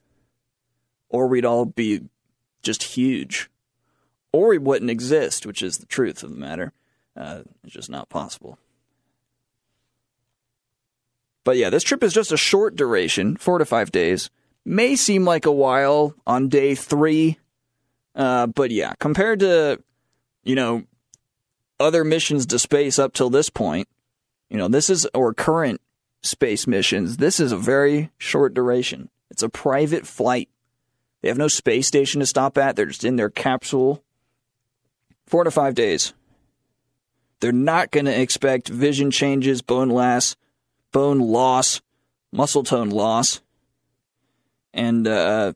or 1.08 1.28
we'd 1.28 1.44
all 1.44 1.66
be 1.66 2.00
just 2.62 2.82
huge, 2.82 3.48
or 4.32 4.48
we 4.48 4.58
wouldn't 4.58 4.90
exist, 4.90 5.46
which 5.46 5.62
is 5.62 5.78
the 5.78 5.86
truth 5.86 6.24
of 6.24 6.30
the 6.30 6.36
matter. 6.36 6.72
Uh, 7.16 7.42
it's 7.62 7.74
just 7.74 7.90
not 7.90 8.08
possible. 8.08 8.58
But 11.44 11.58
yeah, 11.58 11.70
this 11.70 11.84
trip 11.84 12.02
is 12.02 12.12
just 12.12 12.32
a 12.32 12.36
short 12.36 12.74
duration, 12.74 13.36
four 13.36 13.58
to 13.58 13.64
five 13.64 13.92
days. 13.92 14.30
May 14.68 14.96
seem 14.96 15.24
like 15.24 15.46
a 15.46 15.52
while 15.52 16.12
on 16.26 16.48
day 16.48 16.74
three, 16.74 17.38
uh, 18.16 18.48
but 18.48 18.72
yeah, 18.72 18.94
compared 18.98 19.38
to, 19.38 19.80
you 20.42 20.56
know, 20.56 20.82
other 21.78 22.02
missions 22.02 22.46
to 22.46 22.58
space 22.58 22.98
up 22.98 23.12
till 23.12 23.30
this 23.30 23.48
point, 23.48 23.86
you 24.50 24.56
know, 24.58 24.66
this 24.66 24.90
is, 24.90 25.06
or 25.14 25.32
current 25.32 25.80
space 26.22 26.66
missions, 26.66 27.18
this 27.18 27.38
is 27.38 27.52
a 27.52 27.56
very 27.56 28.10
short 28.18 28.54
duration. 28.54 29.08
It's 29.30 29.44
a 29.44 29.48
private 29.48 30.04
flight. 30.04 30.48
They 31.22 31.28
have 31.28 31.38
no 31.38 31.46
space 31.46 31.86
station 31.86 32.18
to 32.18 32.26
stop 32.26 32.58
at. 32.58 32.74
They're 32.74 32.86
just 32.86 33.04
in 33.04 33.14
their 33.14 33.30
capsule. 33.30 34.02
Four 35.28 35.44
to 35.44 35.52
five 35.52 35.76
days. 35.76 36.12
They're 37.38 37.52
not 37.52 37.92
going 37.92 38.06
to 38.06 38.20
expect 38.20 38.68
vision 38.68 39.12
changes, 39.12 39.62
bone 39.62 39.90
loss, 39.90 40.34
bone 40.90 41.20
loss, 41.20 41.80
muscle 42.32 42.64
tone 42.64 42.90
loss. 42.90 43.42
And 44.76 45.08
uh, 45.08 45.54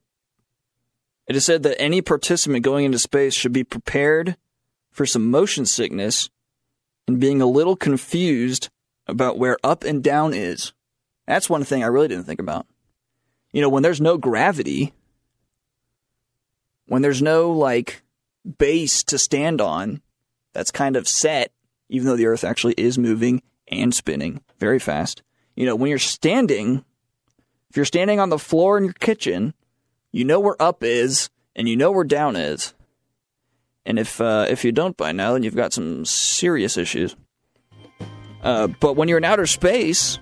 it 1.28 1.36
is 1.36 1.44
said 1.44 1.62
that 1.62 1.80
any 1.80 2.00
participant 2.00 2.64
going 2.64 2.86
into 2.86 2.98
space 2.98 3.34
should 3.34 3.52
be 3.52 3.62
prepared 3.62 4.36
for 4.90 5.06
some 5.06 5.30
motion 5.30 5.66
sickness 5.66 6.30
and 7.06 7.20
being 7.20 7.42
a 7.42 7.46
little 7.46 7.76
confused 7.76 8.70
about 9.06 9.38
where 9.38 9.58
up 9.62 9.84
and 9.84 10.02
down 10.02 10.32
is. 10.32 10.72
That's 11.26 11.50
one 11.50 11.64
thing 11.64 11.84
I 11.84 11.88
really 11.88 12.08
didn't 12.08 12.24
think 12.24 12.40
about. 12.40 12.66
You 13.52 13.60
know, 13.60 13.68
when 13.68 13.82
there's 13.82 14.00
no 14.00 14.16
gravity, 14.16 14.94
when 16.86 17.02
there's 17.02 17.22
no 17.22 17.50
like 17.50 18.02
base 18.58 19.02
to 19.04 19.18
stand 19.18 19.60
on 19.60 20.00
that's 20.54 20.70
kind 20.70 20.96
of 20.96 21.06
set, 21.06 21.52
even 21.88 22.06
though 22.06 22.16
the 22.16 22.26
earth 22.26 22.42
actually 22.42 22.74
is 22.78 22.98
moving 22.98 23.42
and 23.68 23.94
spinning 23.94 24.40
very 24.58 24.78
fast, 24.78 25.22
you 25.54 25.66
know, 25.66 25.76
when 25.76 25.90
you're 25.90 25.98
standing, 25.98 26.84
if 27.70 27.76
you're 27.76 27.84
standing 27.84 28.18
on 28.18 28.30
the 28.30 28.38
floor 28.38 28.76
in 28.76 28.84
your 28.84 28.92
kitchen, 28.94 29.54
you 30.10 30.24
know 30.24 30.40
where 30.40 30.60
up 30.60 30.82
is 30.82 31.30
and 31.54 31.68
you 31.68 31.76
know 31.76 31.92
where 31.92 32.04
down 32.04 32.34
is. 32.34 32.74
And 33.86 33.98
if 33.98 34.20
uh, 34.20 34.46
if 34.48 34.64
you 34.64 34.72
don't 34.72 34.96
by 34.96 35.12
now, 35.12 35.32
then 35.32 35.42
you've 35.42 35.56
got 35.56 35.72
some 35.72 36.04
serious 36.04 36.76
issues. 36.76 37.16
Uh, 38.42 38.66
but 38.66 38.96
when 38.96 39.08
you're 39.08 39.18
in 39.18 39.24
outer 39.24 39.46
space, 39.46 40.18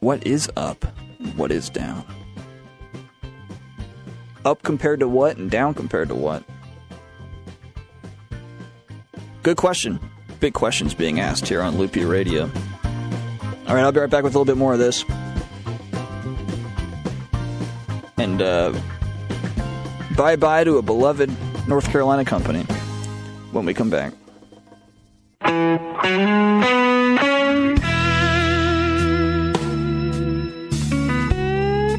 what 0.00 0.26
is 0.26 0.50
up? 0.56 0.84
What 1.34 1.50
is 1.50 1.70
down? 1.70 2.04
Up 4.44 4.62
compared 4.62 5.00
to 5.00 5.08
what, 5.08 5.36
and 5.36 5.50
down 5.50 5.74
compared 5.74 6.08
to 6.08 6.14
what? 6.14 6.44
Good 9.42 9.56
question. 9.56 9.98
Big 10.38 10.54
questions 10.54 10.94
being 10.94 11.18
asked 11.18 11.48
here 11.48 11.62
on 11.62 11.78
Loopy 11.78 12.04
Radio. 12.04 12.50
All 13.68 13.74
right, 13.74 13.82
I'll 13.82 13.90
be 13.90 13.98
right 13.98 14.08
back 14.08 14.22
with 14.22 14.34
a 14.34 14.38
little 14.38 14.44
bit 14.44 14.56
more 14.56 14.72
of 14.74 14.78
this. 14.78 15.04
And 18.16 18.40
uh, 18.40 18.72
bye 20.16 20.36
bye 20.36 20.62
to 20.62 20.78
a 20.78 20.82
beloved 20.82 21.30
North 21.66 21.90
Carolina 21.90 22.24
company 22.24 22.62
when 23.50 23.66
we 23.66 23.74
come 23.74 23.90
back. 23.90 24.12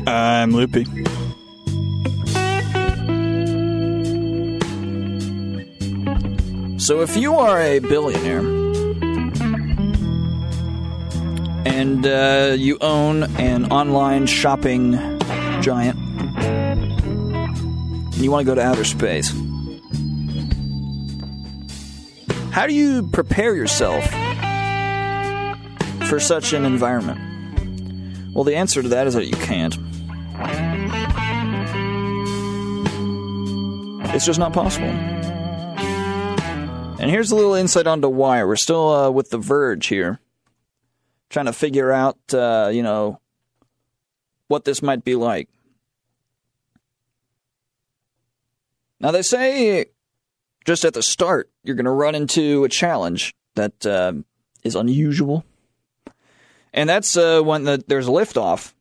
I'm 0.07 0.51
Loopy. 0.53 0.85
So, 6.79 7.01
if 7.01 7.17
you 7.17 7.35
are 7.35 7.59
a 7.59 7.79
billionaire 7.79 8.56
and 11.67 12.07
uh, 12.07 12.55
you 12.57 12.77
own 12.79 13.23
an 13.37 13.71
online 13.73 14.25
shopping 14.25 14.93
giant, 15.61 15.99
and 16.39 18.15
you 18.15 18.31
want 18.31 18.47
to 18.47 18.49
go 18.49 18.55
to 18.55 18.61
outer 18.61 18.85
space, 18.85 19.31
how 22.51 22.65
do 22.67 22.73
you 22.73 23.09
prepare 23.09 23.53
yourself 23.53 24.01
for 26.07 26.21
such 26.21 26.53
an 26.53 26.63
environment? 26.63 27.19
Well, 28.33 28.45
the 28.45 28.55
answer 28.55 28.81
to 28.81 28.87
that 28.87 29.05
is 29.05 29.13
that 29.15 29.25
you 29.25 29.35
can't. 29.35 29.75
It's 34.15 34.25
just 34.25 34.39
not 34.39 34.53
possible. 34.53 34.87
And 36.99 37.11
here's 37.11 37.31
a 37.31 37.35
little 37.35 37.55
insight 37.55 37.87
onto 37.87 38.07
why. 38.07 38.43
We're 38.45 38.55
still 38.55 38.89
uh, 38.89 39.11
with 39.11 39.31
The 39.31 39.37
Verge 39.37 39.87
here, 39.87 40.21
trying 41.29 41.45
to 41.45 41.53
figure 41.53 41.91
out, 41.91 42.17
uh, 42.33 42.69
you 42.71 42.83
know, 42.83 43.19
what 44.47 44.65
this 44.65 44.81
might 44.81 45.03
be 45.03 45.15
like. 45.15 45.49
Now, 48.99 49.11
they 49.11 49.21
say 49.21 49.87
just 50.65 50.85
at 50.85 50.93
the 50.93 51.03
start, 51.03 51.49
you're 51.63 51.75
going 51.75 51.85
to 51.85 51.91
run 51.91 52.15
into 52.15 52.63
a 52.63 52.69
challenge 52.69 53.35
that 53.55 53.85
uh, 53.85 54.13
is 54.63 54.75
unusual. 54.75 55.45
And 56.73 56.89
that's 56.89 57.15
uh, 57.15 57.41
when 57.41 57.63
the, 57.63 57.83
there's 57.87 58.07
liftoff. 58.07 58.73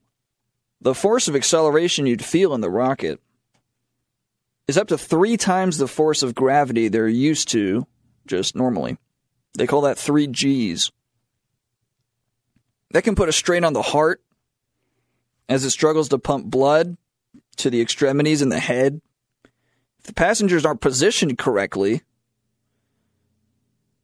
The 0.81 0.95
force 0.95 1.29
of 1.29 1.37
acceleration 1.37 2.07
you'd 2.07 2.25
feel 2.25 2.55
in 2.55 2.61
the 2.61 2.71
rocket 2.71 3.21
is 4.69 4.77
up 4.77 4.89
to 4.89 4.99
three 4.99 5.37
times 5.37 5.79
the 5.79 5.89
force 5.89 6.23
of 6.23 6.35
gravity 6.35 6.89
they're 6.89 7.09
used 7.09 7.49
to 7.49 7.87
just 8.27 8.55
normally. 8.55 8.99
They 9.57 9.67
call 9.67 9.83
that 9.83 9.99
three 9.99 10.27
G's. 10.27 10.91
That 12.91 13.03
can 13.03 13.15
put 13.15 13.29
a 13.29 13.33
strain 13.33 13.65
on 13.65 13.73
the 13.73 13.83
heart 13.83 14.23
as 15.49 15.65
it 15.65 15.71
struggles 15.71 16.09
to 16.11 16.19
pump 16.19 16.47
blood 16.47 16.97
to 17.57 17.71
the 17.71 17.81
extremities 17.81 18.43
and 18.43 18.53
the 18.53 18.61
head. 18.61 19.01
If 20.01 20.07
the 20.07 20.15
passengers 20.15 20.65
aren't 20.65 20.81
positioned 20.81 21.39
correctly, 21.39 22.03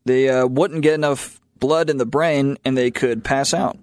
they 0.04 0.28
uh, 0.28 0.46
wouldn't 0.46 0.82
get 0.82 0.94
enough 0.94 1.40
blood 1.58 1.90
in 1.90 1.96
the 1.96 2.06
brain 2.06 2.58
and 2.64 2.76
they 2.76 2.90
could 2.90 3.24
pass 3.24 3.54
out. 3.54 3.78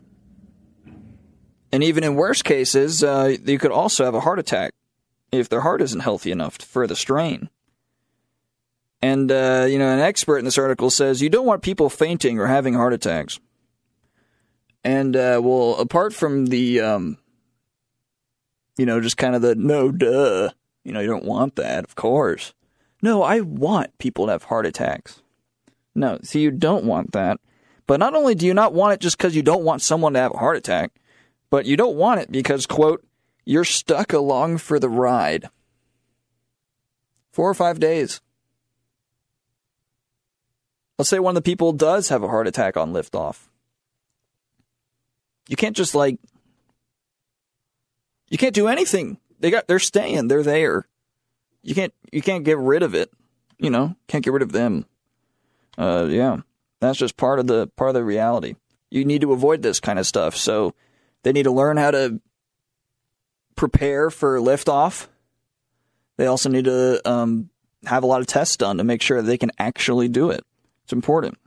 And 1.71 1.83
even 1.83 2.03
in 2.03 2.15
worse 2.15 2.41
cases, 2.41 3.03
uh, 3.03 3.37
you 3.45 3.59
could 3.59 3.71
also 3.71 4.03
have 4.03 4.15
a 4.15 4.21
heart 4.21 4.39
attack 4.39 4.73
if 5.31 5.49
their 5.49 5.61
heart 5.61 5.81
isn't 5.81 5.99
healthy 5.99 6.31
enough 6.31 6.55
for 6.55 6.87
the 6.87 6.95
strain. 6.95 7.49
And, 9.01 9.31
uh, 9.31 9.65
you 9.69 9.79
know, 9.79 9.87
an 9.87 9.99
expert 9.99 10.39
in 10.39 10.45
this 10.45 10.57
article 10.57 10.89
says 10.89 11.21
you 11.21 11.29
don't 11.29 11.45
want 11.45 11.61
people 11.61 11.89
fainting 11.89 12.39
or 12.39 12.47
having 12.47 12.73
heart 12.73 12.93
attacks. 12.93 13.39
And, 14.83 15.15
uh, 15.15 15.41
well, 15.43 15.75
apart 15.75 16.13
from 16.13 16.47
the, 16.47 16.79
um, 16.79 17.17
you 18.77 18.85
know, 18.85 19.01
just 19.01 19.17
kind 19.17 19.35
of 19.35 19.41
the 19.41 19.55
no 19.55 19.91
duh, 19.91 20.49
you 20.83 20.93
know, 20.93 21.01
you 21.01 21.07
don't 21.07 21.25
want 21.25 21.55
that, 21.57 21.83
of 21.83 21.95
course. 21.95 22.53
No, 23.01 23.23
I 23.23 23.41
want 23.41 23.97
people 23.97 24.25
to 24.25 24.31
have 24.31 24.43
heart 24.43 24.65
attacks. 24.65 25.21
No, 25.95 26.19
see, 26.23 26.41
you 26.41 26.51
don't 26.51 26.85
want 26.85 27.11
that. 27.11 27.39
But 27.87 27.99
not 27.99 28.13
only 28.13 28.35
do 28.35 28.45
you 28.45 28.53
not 28.53 28.73
want 28.73 28.93
it 28.93 28.99
just 28.99 29.17
because 29.17 29.35
you 29.35 29.41
don't 29.41 29.63
want 29.63 29.81
someone 29.81 30.13
to 30.13 30.19
have 30.19 30.33
a 30.33 30.37
heart 30.37 30.57
attack, 30.57 30.91
but 31.49 31.65
you 31.65 31.75
don't 31.75 31.95
want 31.95 32.21
it 32.21 32.31
because, 32.31 32.65
quote, 32.65 33.03
you're 33.45 33.63
stuck 33.63 34.13
along 34.13 34.59
for 34.59 34.79
the 34.79 34.89
ride. 34.89 35.49
Four 37.31 37.49
or 37.49 37.53
five 37.53 37.79
days. 37.79 38.21
Let's 40.97 41.09
say 41.09 41.19
one 41.19 41.31
of 41.31 41.35
the 41.43 41.49
people 41.49 41.71
does 41.71 42.09
have 42.09 42.23
a 42.23 42.27
heart 42.27 42.47
attack 42.47 42.77
on 42.77 42.93
liftoff. 42.93 43.47
You 45.49 45.55
can't 45.55 45.75
just 45.75 45.95
like 45.95 46.19
you 48.29 48.37
can't 48.37 48.53
do 48.53 48.67
anything. 48.67 49.17
They 49.39 49.49
got 49.49 49.67
they're 49.67 49.79
staying, 49.79 50.27
they're 50.27 50.43
there. 50.43 50.87
You 51.63 51.73
can't 51.73 51.93
you 52.11 52.21
can't 52.21 52.45
get 52.45 52.59
rid 52.59 52.83
of 52.83 52.93
it. 52.93 53.11
You 53.57 53.71
know, 53.71 53.95
can't 54.07 54.23
get 54.23 54.31
rid 54.31 54.43
of 54.43 54.51
them. 54.51 54.85
Uh 55.75 56.07
yeah. 56.07 56.37
That's 56.79 56.99
just 56.99 57.17
part 57.17 57.39
of 57.39 57.47
the 57.47 57.67
part 57.75 57.89
of 57.89 57.95
the 57.95 58.03
reality. 58.03 58.55
You 58.91 59.03
need 59.05 59.21
to 59.21 59.33
avoid 59.33 59.63
this 59.63 59.79
kind 59.79 59.97
of 59.97 60.05
stuff. 60.05 60.37
So 60.37 60.75
they 61.23 61.31
need 61.31 61.43
to 61.43 61.51
learn 61.51 61.77
how 61.77 61.91
to 61.91 62.21
prepare 63.55 64.11
for 64.11 64.37
liftoff. 64.37 65.07
They 66.17 66.27
also 66.27 66.49
need 66.49 66.65
to 66.65 67.01
um, 67.09 67.49
have 67.85 68.03
a 68.03 68.05
lot 68.05 68.21
of 68.21 68.27
tests 68.27 68.55
done 68.55 68.77
to 68.77 68.83
make 68.83 69.01
sure 69.01 69.21
they 69.21 69.37
can 69.37 69.51
actually 69.57 70.09
do 70.09 70.29
it. 70.31 70.45
It's 70.83 70.93
important. 70.93 71.37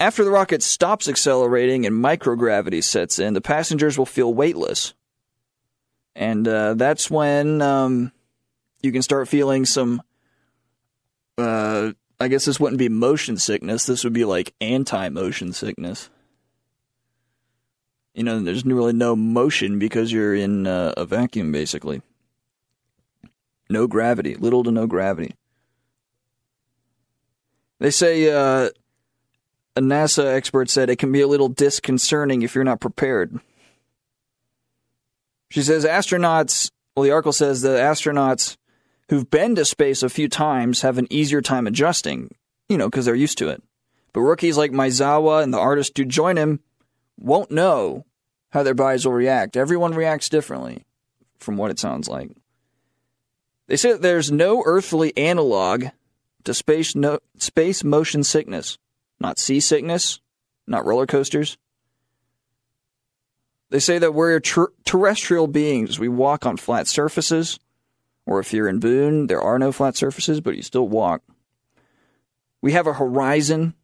After 0.00 0.24
the 0.24 0.30
rocket 0.30 0.62
stops 0.62 1.08
accelerating 1.08 1.84
and 1.84 1.94
microgravity 1.94 2.82
sets 2.82 3.18
in, 3.18 3.34
the 3.34 3.42
passengers 3.42 3.98
will 3.98 4.06
feel 4.06 4.32
weightless. 4.32 4.94
And 6.16 6.48
uh, 6.48 6.72
that's 6.74 7.10
when 7.10 7.60
um, 7.60 8.10
you 8.82 8.92
can 8.92 9.02
start 9.02 9.28
feeling 9.28 9.66
some. 9.66 10.02
Uh, 11.36 11.92
I 12.18 12.28
guess 12.28 12.46
this 12.46 12.58
wouldn't 12.58 12.78
be 12.78 12.88
motion 12.88 13.36
sickness. 13.36 13.84
This 13.84 14.02
would 14.02 14.14
be 14.14 14.24
like 14.24 14.54
anti 14.58 15.10
motion 15.10 15.52
sickness. 15.52 16.08
You 18.14 18.24
know, 18.24 18.40
there's 18.40 18.64
really 18.64 18.94
no 18.94 19.14
motion 19.14 19.78
because 19.78 20.10
you're 20.10 20.34
in 20.34 20.66
uh, 20.66 20.94
a 20.96 21.04
vacuum, 21.04 21.52
basically. 21.52 22.00
No 23.68 23.86
gravity, 23.86 24.34
little 24.34 24.64
to 24.64 24.70
no 24.70 24.86
gravity. 24.86 25.34
They 27.78 27.90
say 27.90 28.30
uh, 28.30 28.70
a 29.76 29.80
NASA 29.80 30.24
expert 30.34 30.68
said 30.68 30.90
it 30.90 30.96
can 30.96 31.12
be 31.12 31.20
a 31.20 31.28
little 31.28 31.48
disconcerting 31.48 32.42
if 32.42 32.54
you're 32.54 32.64
not 32.64 32.80
prepared. 32.80 33.38
She 35.50 35.62
says 35.62 35.84
astronauts, 35.84 36.70
well, 36.94 37.04
the 37.04 37.10
article 37.10 37.32
says 37.32 37.62
the 37.62 37.70
astronauts 37.70 38.56
who've 39.08 39.30
been 39.30 39.54
to 39.56 39.64
space 39.64 40.02
a 40.02 40.08
few 40.08 40.28
times 40.28 40.82
have 40.82 40.98
an 40.98 41.08
easier 41.10 41.40
time 41.40 41.66
adjusting, 41.66 42.34
you 42.68 42.78
know, 42.78 42.88
because 42.88 43.04
they're 43.04 43.14
used 43.14 43.38
to 43.38 43.48
it. 43.48 43.62
But 44.12 44.20
rookies 44.20 44.56
like 44.56 44.72
Maezawa 44.72 45.42
and 45.42 45.52
the 45.52 45.58
artist 45.58 45.96
who 45.96 46.04
join 46.04 46.36
him 46.36 46.60
won't 47.18 47.50
know 47.50 48.06
how 48.50 48.62
their 48.62 48.74
bodies 48.74 49.04
will 49.04 49.12
react. 49.12 49.56
Everyone 49.56 49.94
reacts 49.94 50.28
differently, 50.28 50.84
from 51.38 51.56
what 51.56 51.70
it 51.70 51.78
sounds 51.78 52.08
like. 52.08 52.30
They 53.66 53.76
say 53.76 53.92
that 53.92 54.02
there's 54.02 54.32
no 54.32 54.62
earthly 54.66 55.16
analog 55.16 55.86
to 56.44 56.54
space, 56.54 56.96
no, 56.96 57.20
space 57.38 57.84
motion 57.84 58.24
sickness, 58.24 58.78
not 59.20 59.38
seasickness, 59.38 60.20
not 60.66 60.86
roller 60.86 61.06
coasters. 61.06 61.58
They 63.70 63.78
say 63.78 63.98
that 63.98 64.14
we're 64.14 64.40
ter- 64.40 64.72
terrestrial 64.84 65.46
beings. 65.46 65.98
We 65.98 66.08
walk 66.08 66.44
on 66.44 66.56
flat 66.56 66.88
surfaces, 66.88 67.60
or 68.26 68.40
if 68.40 68.52
you're 68.52 68.68
in 68.68 68.80
Boone, 68.80 69.28
there 69.28 69.40
are 69.40 69.58
no 69.58 69.70
flat 69.70 69.96
surfaces, 69.96 70.40
but 70.40 70.56
you 70.56 70.62
still 70.62 70.88
walk. 70.88 71.22
We 72.60 72.72
have 72.72 72.86
a 72.86 72.94
horizon. 72.94 73.74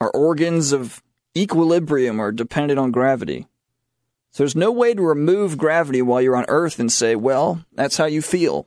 Our 0.00 0.10
organs 0.10 0.72
of 0.72 1.02
equilibrium 1.36 2.20
are 2.20 2.32
dependent 2.32 2.78
on 2.78 2.92
gravity. 2.92 3.46
So 4.30 4.42
there's 4.42 4.56
no 4.56 4.72
way 4.72 4.94
to 4.94 5.02
remove 5.02 5.58
gravity 5.58 6.02
while 6.02 6.20
you're 6.20 6.36
on 6.36 6.46
Earth 6.48 6.80
and 6.80 6.90
say, 6.90 7.14
well, 7.14 7.64
that's 7.72 7.96
how 7.96 8.06
you 8.06 8.20
feel. 8.20 8.66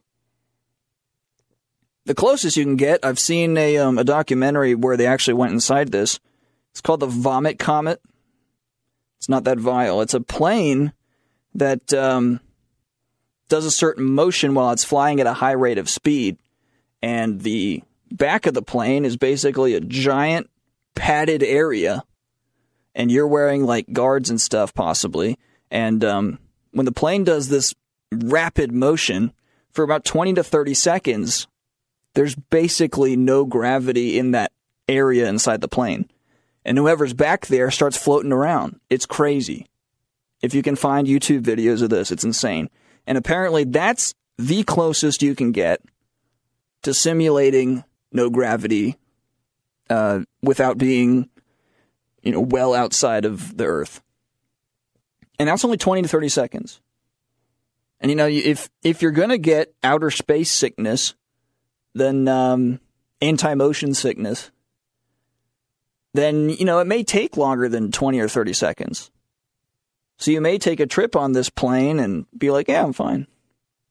The 2.07 2.15
closest 2.15 2.55
you 2.55 2.63
can 2.63 2.77
get, 2.77 3.03
I've 3.03 3.19
seen 3.19 3.57
a, 3.57 3.79
um, 3.79 3.97
a 3.97 4.03
documentary 4.05 4.75
where 4.75 4.95
they 4.95 5.05
actually 5.05 5.33
went 5.33 5.51
inside 5.51 5.91
this. 5.91 6.21
It's 6.71 6.79
called 6.79 7.01
the 7.01 7.05
Vomit 7.05 7.59
Comet. 7.59 8.01
It's 9.17 9.27
not 9.27 9.43
that 9.43 9.57
vile. 9.57 9.99
It's 9.99 10.13
a 10.13 10.21
plane 10.21 10.93
that 11.55 11.93
um, 11.93 12.39
does 13.49 13.65
a 13.65 13.71
certain 13.71 14.05
motion 14.05 14.53
while 14.53 14.71
it's 14.71 14.85
flying 14.85 15.19
at 15.19 15.27
a 15.27 15.33
high 15.33 15.51
rate 15.51 15.77
of 15.77 15.89
speed. 15.89 16.37
And 17.01 17.41
the 17.41 17.83
back 18.09 18.45
of 18.45 18.53
the 18.53 18.61
plane 18.61 19.03
is 19.03 19.17
basically 19.17 19.73
a 19.73 19.81
giant 19.81 20.49
padded 20.95 21.43
area. 21.43 22.05
And 22.95 23.11
you're 23.11 23.27
wearing 23.27 23.65
like 23.65 23.91
guards 23.91 24.29
and 24.29 24.39
stuff, 24.39 24.73
possibly. 24.73 25.37
And 25.69 26.05
um, 26.05 26.39
when 26.71 26.85
the 26.85 26.93
plane 26.93 27.25
does 27.25 27.49
this 27.49 27.75
rapid 28.13 28.71
motion 28.71 29.33
for 29.73 29.83
about 29.83 30.05
20 30.05 30.35
to 30.35 30.43
30 30.43 30.73
seconds, 30.73 31.47
there's 32.17 32.35
basically 32.35 33.15
no 33.15 33.45
gravity 33.45 34.17
in 34.17 34.31
that 34.31 34.51
area 34.87 35.29
inside 35.29 35.61
the 35.61 35.67
plane. 35.67 36.09
And 36.65 36.77
whoever's 36.77 37.13
back 37.13 37.45
there 37.45 37.71
starts 37.71 37.95
floating 37.95 38.31
around. 38.31 38.79
It's 38.89 39.05
crazy. 39.05 39.67
If 40.41 40.53
you 40.53 40.61
can 40.61 40.75
find 40.75 41.07
YouTube 41.07 41.41
videos 41.41 41.81
of 41.81 41.89
this, 41.89 42.11
it's 42.11 42.23
insane. 42.23 42.69
And 43.05 43.17
apparently, 43.17 43.63
that's 43.63 44.13
the 44.37 44.63
closest 44.63 45.21
you 45.21 45.35
can 45.35 45.51
get 45.51 45.81
to 46.81 46.93
simulating 46.93 47.83
no 48.11 48.29
gravity 48.29 48.97
uh, 49.89 50.21
without 50.41 50.77
being, 50.77 51.29
you 52.21 52.31
know, 52.31 52.41
well 52.41 52.73
outside 52.73 53.25
of 53.25 53.57
the 53.57 53.65
Earth 53.65 54.01
and 55.39 55.47
that's 55.47 55.63
only 55.63 55.77
20 55.77 56.03
to 56.03 56.07
30 56.07 56.29
seconds. 56.29 56.81
And 57.99 58.11
you 58.11 58.15
know, 58.15 58.27
if 58.27 58.69
if 58.83 59.01
you're 59.01 59.11
going 59.11 59.29
to 59.29 59.37
get 59.37 59.73
outer 59.83 60.11
space 60.11 60.51
sickness, 60.51 61.15
then 61.93 62.27
um, 62.27 62.79
anti-motion 63.21 63.93
sickness, 63.93 64.51
then 66.13 66.49
you 66.49 66.65
know 66.65 66.79
it 66.79 66.87
may 66.87 67.03
take 67.03 67.37
longer 67.37 67.69
than 67.69 67.91
20 67.91 68.19
or 68.19 68.27
30 68.27 68.53
seconds. 68.53 69.11
So 70.17 70.31
you 70.31 70.41
may 70.41 70.57
take 70.57 70.79
a 70.79 70.87
trip 70.87 71.15
on 71.15 71.33
this 71.33 71.49
plane 71.49 71.99
and 71.99 72.25
be 72.35 72.49
like, 72.49 72.67
"Yeah, 72.67 72.83
I'm 72.83 72.93
fine." 72.93 73.27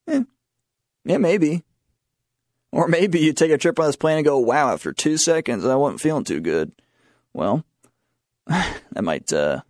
Yeah, 0.07 0.23
yeah, 1.05 1.19
maybe. 1.19 1.63
Or 2.73 2.89
maybe 2.89 3.21
you 3.21 3.33
take 3.33 3.53
a 3.53 3.59
trip 3.59 3.79
on 3.79 3.87
this 3.87 3.97
plane 3.97 4.19
and 4.19 4.25
go, 4.25 4.39
"Wow, 4.39 4.73
after 4.73 4.93
two 4.93 5.17
seconds, 5.17 5.65
I 5.65 5.77
wasn't 5.77 6.01
feeling 6.01 6.25
too 6.25 6.41
good." 6.41 6.73
Well, 7.33 7.65
that 8.47 9.05
might 9.05 9.33
uh, 9.33 9.61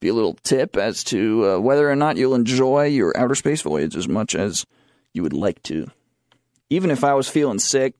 be 0.00 0.08
a 0.08 0.14
little 0.14 0.34
tip 0.42 0.76
as 0.76 1.04
to 1.04 1.50
uh, 1.50 1.58
whether 1.60 1.88
or 1.88 1.96
not 1.96 2.16
you'll 2.16 2.34
enjoy 2.34 2.86
your 2.86 3.16
outer 3.16 3.34
space 3.34 3.62
voyage 3.62 3.96
as 3.96 4.08
much 4.08 4.34
as 4.34 4.66
you 5.12 5.22
would 5.22 5.32
like 5.32 5.62
to. 5.64 5.86
Even 6.74 6.90
if 6.90 7.04
I 7.04 7.14
was 7.14 7.28
feeling 7.28 7.60
sick, 7.60 7.94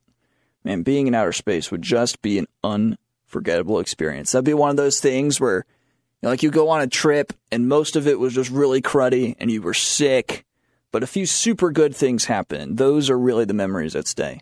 man, 0.64 0.82
being 0.82 1.06
in 1.06 1.14
outer 1.14 1.32
space 1.32 1.70
would 1.70 1.82
just 1.82 2.20
be 2.22 2.38
an 2.38 2.48
unforgettable 2.64 3.78
experience. 3.78 4.32
That'd 4.32 4.44
be 4.44 4.52
one 4.52 4.70
of 4.70 4.76
those 4.76 4.98
things 4.98 5.40
where, 5.40 5.58
you 5.58 6.26
know, 6.26 6.30
like, 6.30 6.42
you 6.42 6.50
go 6.50 6.70
on 6.70 6.80
a 6.80 6.88
trip 6.88 7.32
and 7.52 7.68
most 7.68 7.94
of 7.94 8.08
it 8.08 8.18
was 8.18 8.34
just 8.34 8.50
really 8.50 8.82
cruddy 8.82 9.36
and 9.38 9.48
you 9.48 9.62
were 9.62 9.74
sick, 9.74 10.44
but 10.90 11.04
a 11.04 11.06
few 11.06 11.24
super 11.24 11.70
good 11.70 11.94
things 11.94 12.24
happen. 12.24 12.74
Those 12.74 13.10
are 13.10 13.18
really 13.18 13.44
the 13.44 13.54
memories 13.54 13.92
that 13.92 14.08
stay. 14.08 14.40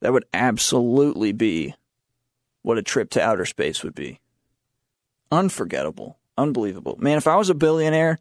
That 0.00 0.12
would 0.12 0.24
absolutely 0.34 1.30
be 1.30 1.76
what 2.62 2.76
a 2.76 2.82
trip 2.82 3.10
to 3.10 3.22
outer 3.22 3.44
space 3.44 3.84
would 3.84 3.94
be. 3.94 4.18
Unforgettable. 5.30 6.18
Unbelievable. 6.36 6.96
Man, 6.98 7.18
if 7.18 7.28
I 7.28 7.36
was 7.36 7.50
a 7.50 7.54
billionaire 7.54 8.18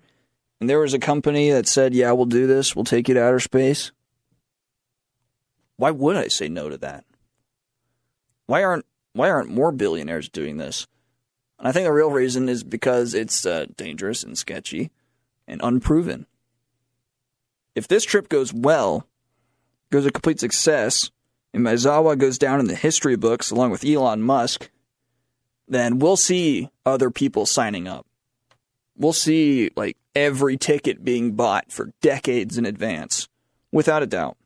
and 0.61 0.69
there 0.69 0.79
was 0.79 0.93
a 0.93 0.99
company 0.99 1.49
that 1.49 1.67
said, 1.67 1.95
yeah, 1.95 2.11
we'll 2.11 2.27
do 2.27 2.45
this, 2.45 2.75
we'll 2.75 2.85
take 2.85 3.07
you 3.07 3.15
to 3.15 3.23
outer 3.23 3.39
space, 3.39 3.91
why 5.79 5.91
would 5.91 6.15
I 6.15 6.27
say 6.27 6.47
no 6.49 6.69
to 6.69 6.77
that? 6.77 7.05
Why 8.45 8.63
aren't 8.63 8.85
why 9.13 9.29
aren't 9.29 9.49
more 9.49 9.71
billionaires 9.71 10.29
doing 10.29 10.57
this? 10.57 10.87
And 11.57 11.67
I 11.67 11.71
think 11.71 11.85
the 11.85 11.91
real 11.91 12.11
reason 12.11 12.47
is 12.47 12.63
because 12.63 13.13
it's 13.13 13.45
uh, 13.45 13.65
dangerous 13.75 14.23
and 14.23 14.37
sketchy 14.37 14.91
and 15.47 15.59
unproven. 15.63 16.25
If 17.75 17.87
this 17.87 18.03
trip 18.03 18.29
goes 18.29 18.53
well, 18.53 19.07
goes 19.91 20.05
a 20.05 20.11
complete 20.11 20.39
success, 20.39 21.11
and 21.53 21.65
Maezawa 21.65 22.17
goes 22.17 22.37
down 22.37 22.59
in 22.59 22.67
the 22.67 22.75
history 22.75 23.15
books 23.15 23.51
along 23.51 23.71
with 23.71 23.85
Elon 23.85 24.21
Musk, 24.21 24.69
then 25.67 25.99
we'll 25.99 26.17
see 26.17 26.69
other 26.85 27.09
people 27.09 27.45
signing 27.45 27.87
up 27.87 28.05
we'll 28.99 29.13
see 29.13 29.71
like 29.75 29.97
every 30.13 30.57
ticket 30.57 31.03
being 31.03 31.31
bought 31.31 31.71
for 31.71 31.93
decades 32.01 32.57
in 32.57 32.65
advance, 32.65 33.27
without 33.71 34.03
a 34.03 34.07
doubt. 34.07 34.37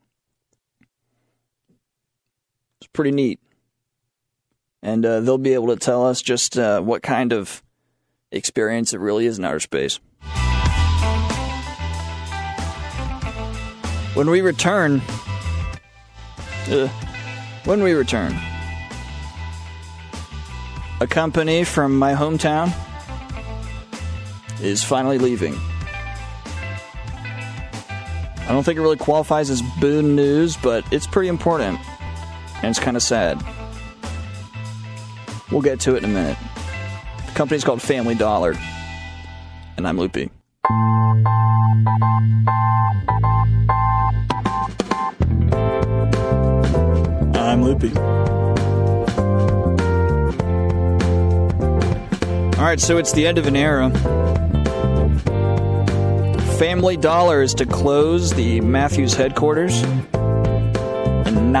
It's 2.80 2.83
pretty 2.94 3.10
neat. 3.10 3.38
And 4.82 5.04
uh, 5.04 5.20
they'll 5.20 5.36
be 5.36 5.52
able 5.52 5.68
to 5.68 5.76
tell 5.76 6.06
us 6.06 6.22
just 6.22 6.58
uh, 6.58 6.80
what 6.80 7.02
kind 7.02 7.34
of 7.34 7.62
experience 8.32 8.94
it 8.94 9.00
really 9.00 9.26
is 9.26 9.38
in 9.38 9.44
outer 9.44 9.60
space. 9.60 10.00
When 14.14 14.30
we 14.30 14.40
return, 14.40 15.02
uh, 16.68 16.88
when 17.64 17.82
we 17.82 17.92
return, 17.92 18.34
A 21.00 21.06
company 21.06 21.64
from 21.64 21.98
my 21.98 22.14
hometown 22.14 22.72
is 24.62 24.84
finally 24.84 25.18
leaving. 25.18 25.54
I 28.38 28.46
don't 28.48 28.62
think 28.62 28.78
it 28.78 28.80
really 28.80 28.96
qualifies 28.96 29.50
as 29.50 29.60
Boone 29.80 30.14
news, 30.14 30.56
but 30.56 30.84
it's 30.92 31.06
pretty 31.06 31.28
important. 31.28 31.78
And 32.64 32.70
it's 32.70 32.80
kind 32.80 32.96
of 32.96 33.02
sad. 33.02 33.44
We'll 35.52 35.60
get 35.60 35.80
to 35.80 35.96
it 35.96 35.98
in 36.02 36.08
a 36.08 36.12
minute. 36.14 36.38
The 37.26 37.32
company's 37.32 37.62
called 37.62 37.82
Family 37.82 38.14
Dollar. 38.14 38.54
And 39.76 39.86
I'm 39.86 39.98
Loopy. 39.98 40.30
I'm 47.34 47.62
Loopy. 47.62 47.94
All 52.56 52.64
right, 52.64 52.80
so 52.80 52.96
it's 52.96 53.12
the 53.12 53.26
end 53.26 53.36
of 53.36 53.46
an 53.46 53.56
era. 53.56 53.90
Family 56.58 56.96
Dollar 56.96 57.42
is 57.42 57.52
to 57.56 57.66
close 57.66 58.32
the 58.32 58.62
Matthews 58.62 59.12
headquarters, 59.12 59.84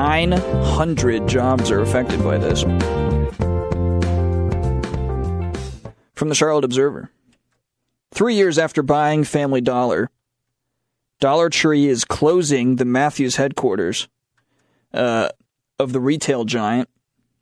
900 0.04 1.26
jobs 1.26 1.70
are 1.70 1.80
affected 1.80 2.22
by 2.22 2.36
this. 2.36 2.60
From 6.12 6.28
the 6.28 6.34
Charlotte 6.34 6.66
Observer. 6.66 7.10
Three 8.12 8.34
years 8.34 8.58
after 8.58 8.82
buying 8.82 9.24
Family 9.24 9.62
Dollar, 9.62 10.10
Dollar 11.20 11.48
Tree 11.48 11.86
is 11.86 12.04
closing 12.04 12.76
the 12.76 12.84
Matthews 12.84 13.36
headquarters 13.36 14.06
uh, 14.92 15.30
of 15.78 15.94
the 15.94 16.00
retail 16.00 16.44
giant, 16.44 16.90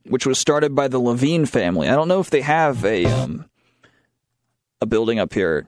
which 0.04 0.24
was 0.24 0.38
started 0.38 0.72
by 0.72 0.86
the 0.86 1.00
Levine 1.00 1.46
family. 1.46 1.88
I 1.88 1.96
don't 1.96 2.06
know 2.06 2.20
if 2.20 2.30
they 2.30 2.42
have 2.42 2.84
a 2.84 3.06
um, 3.06 3.46
a 4.80 4.86
building 4.86 5.18
up 5.18 5.34
here. 5.34 5.66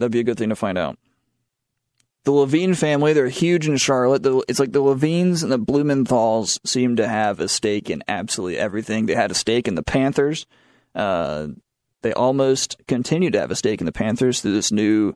That'd 0.00 0.10
be 0.10 0.18
a 0.18 0.24
good 0.24 0.36
thing 0.36 0.48
to 0.48 0.56
find 0.56 0.76
out. 0.76 0.98
The 2.24 2.32
Levine 2.32 2.74
family, 2.74 3.12
they're 3.12 3.28
huge 3.28 3.66
in 3.66 3.76
Charlotte. 3.76 4.24
It's 4.48 4.60
like 4.60 4.72
the 4.72 4.80
Levines 4.80 5.42
and 5.42 5.50
the 5.50 5.58
Blumenthals 5.58 6.60
seem 6.64 6.96
to 6.96 7.08
have 7.08 7.40
a 7.40 7.48
stake 7.48 7.90
in 7.90 8.04
absolutely 8.06 8.58
everything. 8.58 9.06
They 9.06 9.16
had 9.16 9.32
a 9.32 9.34
stake 9.34 9.66
in 9.66 9.74
the 9.74 9.82
Panthers. 9.82 10.46
Uh, 10.94 11.48
they 12.02 12.12
almost 12.12 12.76
continue 12.86 13.30
to 13.30 13.40
have 13.40 13.50
a 13.50 13.56
stake 13.56 13.80
in 13.80 13.86
the 13.86 13.92
Panthers 13.92 14.40
through 14.40 14.52
this 14.52 14.70
new 14.70 15.14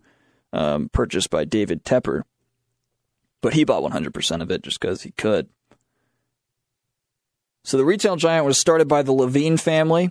um, 0.52 0.88
purchase 0.88 1.28
by 1.28 1.44
David 1.44 1.84
Tepper. 1.84 2.22
But 3.40 3.54
he 3.54 3.64
bought 3.64 3.88
100% 3.88 4.42
of 4.42 4.50
it 4.50 4.62
just 4.62 4.80
because 4.80 5.02
he 5.02 5.12
could. 5.12 5.48
So 7.62 7.76
the 7.76 7.84
retail 7.84 8.16
giant 8.16 8.46
was 8.46 8.58
started 8.58 8.88
by 8.88 9.02
the 9.02 9.12
Levine 9.12 9.56
family. 9.56 10.10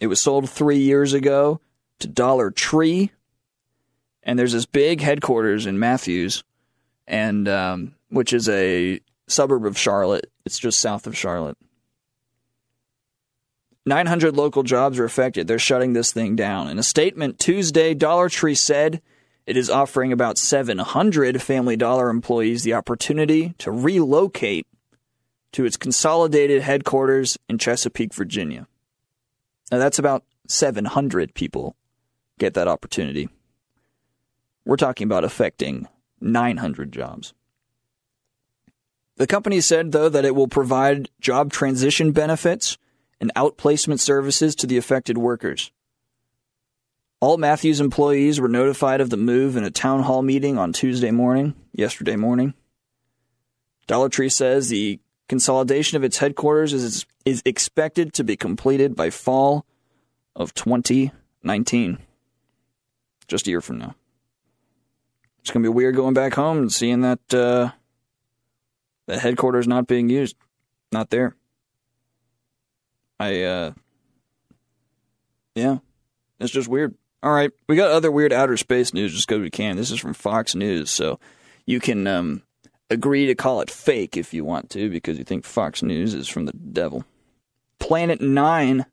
It 0.00 0.08
was 0.08 0.20
sold 0.20 0.50
three 0.50 0.78
years 0.78 1.12
ago 1.12 1.60
to 2.00 2.08
Dollar 2.08 2.50
Tree. 2.50 3.12
And 4.26 4.38
there's 4.38 4.52
this 4.52 4.66
big 4.66 5.00
headquarters 5.00 5.64
in 5.66 5.78
Matthews, 5.78 6.44
and 7.06 7.48
um, 7.48 7.94
which 8.10 8.32
is 8.32 8.48
a 8.48 9.00
suburb 9.28 9.64
of 9.64 9.78
Charlotte. 9.78 10.30
It's 10.44 10.58
just 10.58 10.80
south 10.80 11.06
of 11.06 11.16
Charlotte. 11.16 11.56
900 13.86 14.36
local 14.36 14.64
jobs 14.64 14.98
are 14.98 15.04
affected. 15.04 15.46
They're 15.46 15.60
shutting 15.60 15.92
this 15.92 16.12
thing 16.12 16.34
down. 16.34 16.68
In 16.68 16.78
a 16.78 16.82
statement 16.82 17.38
Tuesday, 17.38 17.94
Dollar 17.94 18.28
Tree 18.28 18.56
said 18.56 19.00
it 19.46 19.56
is 19.56 19.70
offering 19.70 20.12
about 20.12 20.38
700 20.38 21.40
Family 21.40 21.76
Dollar 21.76 22.10
employees 22.10 22.64
the 22.64 22.74
opportunity 22.74 23.54
to 23.58 23.70
relocate 23.70 24.66
to 25.52 25.64
its 25.64 25.76
consolidated 25.76 26.62
headquarters 26.62 27.38
in 27.48 27.58
Chesapeake, 27.58 28.12
Virginia. 28.12 28.66
Now, 29.70 29.78
that's 29.78 30.00
about 30.00 30.24
700 30.48 31.32
people 31.32 31.76
get 32.38 32.54
that 32.54 32.66
opportunity. 32.66 33.28
We're 34.66 34.76
talking 34.76 35.06
about 35.06 35.24
affecting 35.24 35.88
900 36.20 36.92
jobs. 36.92 37.32
The 39.16 39.26
company 39.26 39.62
said, 39.62 39.92
though, 39.92 40.10
that 40.10 40.26
it 40.26 40.34
will 40.34 40.48
provide 40.48 41.08
job 41.20 41.52
transition 41.52 42.12
benefits 42.12 42.76
and 43.20 43.32
outplacement 43.34 44.00
services 44.00 44.54
to 44.56 44.66
the 44.66 44.76
affected 44.76 45.16
workers. 45.16 45.70
All 47.20 47.38
Matthews 47.38 47.80
employees 47.80 48.40
were 48.40 48.48
notified 48.48 49.00
of 49.00 49.08
the 49.08 49.16
move 49.16 49.56
in 49.56 49.64
a 49.64 49.70
town 49.70 50.02
hall 50.02 50.20
meeting 50.20 50.58
on 50.58 50.74
Tuesday 50.74 51.10
morning, 51.10 51.54
yesterday 51.72 52.16
morning. 52.16 52.52
Dollar 53.86 54.10
Tree 54.10 54.28
says 54.28 54.68
the 54.68 55.00
Consolidation 55.28 55.96
of 55.96 56.04
its 56.04 56.18
headquarters 56.18 56.72
is, 56.72 57.04
is 57.24 57.42
expected 57.44 58.12
to 58.14 58.22
be 58.22 58.36
completed 58.36 58.94
by 58.94 59.10
fall 59.10 59.66
of 60.36 60.54
2019. 60.54 61.98
Just 63.26 63.46
a 63.46 63.50
year 63.50 63.60
from 63.60 63.78
now. 63.78 63.96
It's 65.46 65.52
to 65.52 65.60
be 65.60 65.68
weird 65.68 65.94
going 65.94 66.12
back 66.12 66.34
home 66.34 66.58
and 66.58 66.72
seeing 66.72 67.02
that 67.02 67.20
uh, 67.32 67.70
the 69.06 69.16
headquarters 69.16 69.68
not 69.68 69.86
being 69.86 70.08
used, 70.08 70.34
not 70.90 71.10
there. 71.10 71.36
I, 73.20 73.44
uh, 73.44 73.72
yeah, 75.54 75.78
it's 76.40 76.50
just 76.50 76.66
weird. 76.66 76.96
All 77.22 77.32
right, 77.32 77.52
we 77.68 77.76
got 77.76 77.92
other 77.92 78.10
weird 78.10 78.32
outer 78.32 78.56
space 78.56 78.92
news 78.92 79.14
just 79.14 79.28
because 79.28 79.40
we 79.40 79.50
can. 79.50 79.76
This 79.76 79.92
is 79.92 80.00
from 80.00 80.14
Fox 80.14 80.56
News, 80.56 80.90
so 80.90 81.20
you 81.64 81.78
can 81.78 82.08
um, 82.08 82.42
agree 82.90 83.26
to 83.26 83.36
call 83.36 83.60
it 83.60 83.70
fake 83.70 84.16
if 84.16 84.34
you 84.34 84.44
want 84.44 84.68
to, 84.70 84.90
because 84.90 85.16
you 85.16 85.22
think 85.22 85.44
Fox 85.44 85.80
News 85.80 86.12
is 86.12 86.26
from 86.26 86.46
the 86.46 86.54
devil. 86.54 87.04
Planet 87.78 88.20
Nine 88.20 88.84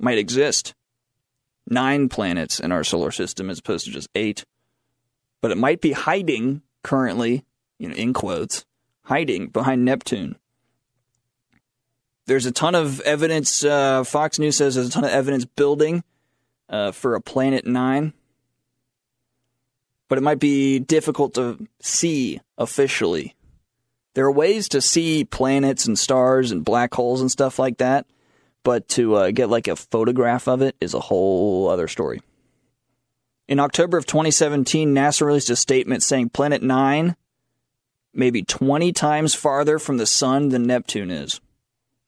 might 0.00 0.16
exist. 0.16 0.72
Nine 1.68 2.08
planets 2.08 2.60
in 2.60 2.72
our 2.72 2.82
solar 2.82 3.10
system 3.10 3.50
as 3.50 3.58
opposed 3.58 3.84
to 3.84 3.90
just 3.90 4.08
eight. 4.14 4.46
But 5.42 5.50
it 5.50 5.58
might 5.58 5.82
be 5.82 5.92
hiding 5.92 6.62
currently, 6.82 7.44
you 7.78 7.88
know, 7.88 7.94
in 7.94 8.14
quotes, 8.14 8.64
hiding 9.04 9.48
behind 9.48 9.84
Neptune. 9.84 10.36
There's 12.24 12.46
a 12.46 12.52
ton 12.52 12.74
of 12.74 13.00
evidence, 13.00 13.62
uh, 13.62 14.04
Fox 14.04 14.38
News 14.38 14.56
says 14.56 14.76
there's 14.76 14.88
a 14.88 14.90
ton 14.90 15.04
of 15.04 15.10
evidence 15.10 15.44
building 15.44 16.04
uh, 16.70 16.92
for 16.92 17.14
a 17.14 17.20
Planet 17.20 17.66
Nine 17.66 18.14
but 20.12 20.18
it 20.18 20.22
might 20.22 20.40
be 20.40 20.78
difficult 20.78 21.32
to 21.32 21.66
see 21.80 22.38
officially. 22.58 23.34
There 24.12 24.26
are 24.26 24.30
ways 24.30 24.68
to 24.68 24.82
see 24.82 25.24
planets 25.24 25.86
and 25.86 25.98
stars 25.98 26.50
and 26.50 26.62
black 26.62 26.92
holes 26.92 27.22
and 27.22 27.30
stuff 27.30 27.58
like 27.58 27.78
that, 27.78 28.04
but 28.62 28.86
to 28.88 29.14
uh, 29.14 29.30
get 29.30 29.48
like 29.48 29.68
a 29.68 29.74
photograph 29.74 30.48
of 30.48 30.60
it 30.60 30.76
is 30.82 30.92
a 30.92 31.00
whole 31.00 31.70
other 31.70 31.88
story. 31.88 32.20
In 33.52 33.60
October 33.60 33.98
of 33.98 34.06
2017, 34.06 34.94
NASA 34.94 35.26
released 35.26 35.50
a 35.50 35.56
statement 35.56 36.02
saying 36.02 36.30
Planet 36.30 36.62
9 36.62 37.14
may 38.14 38.30
be 38.30 38.42
20 38.44 38.94
times 38.94 39.34
farther 39.34 39.78
from 39.78 39.98
the 39.98 40.06
Sun 40.06 40.48
than 40.48 40.62
Neptune 40.62 41.10
is. 41.10 41.38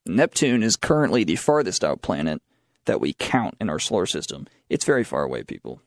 Neptune 0.07 0.63
is 0.63 0.77
currently 0.77 1.23
the 1.23 1.37
farthest 1.37 1.85
out 1.85 2.01
planet 2.01 2.41
that 2.87 2.99
we 2.99 3.13
count 3.13 3.57
in 3.61 3.69
our 3.69 3.79
solar 3.79 4.07
system. 4.07 4.47
It's 4.71 4.87
very 4.87 5.05
far 5.05 5.23
away, 5.23 5.43
people. 5.43 5.83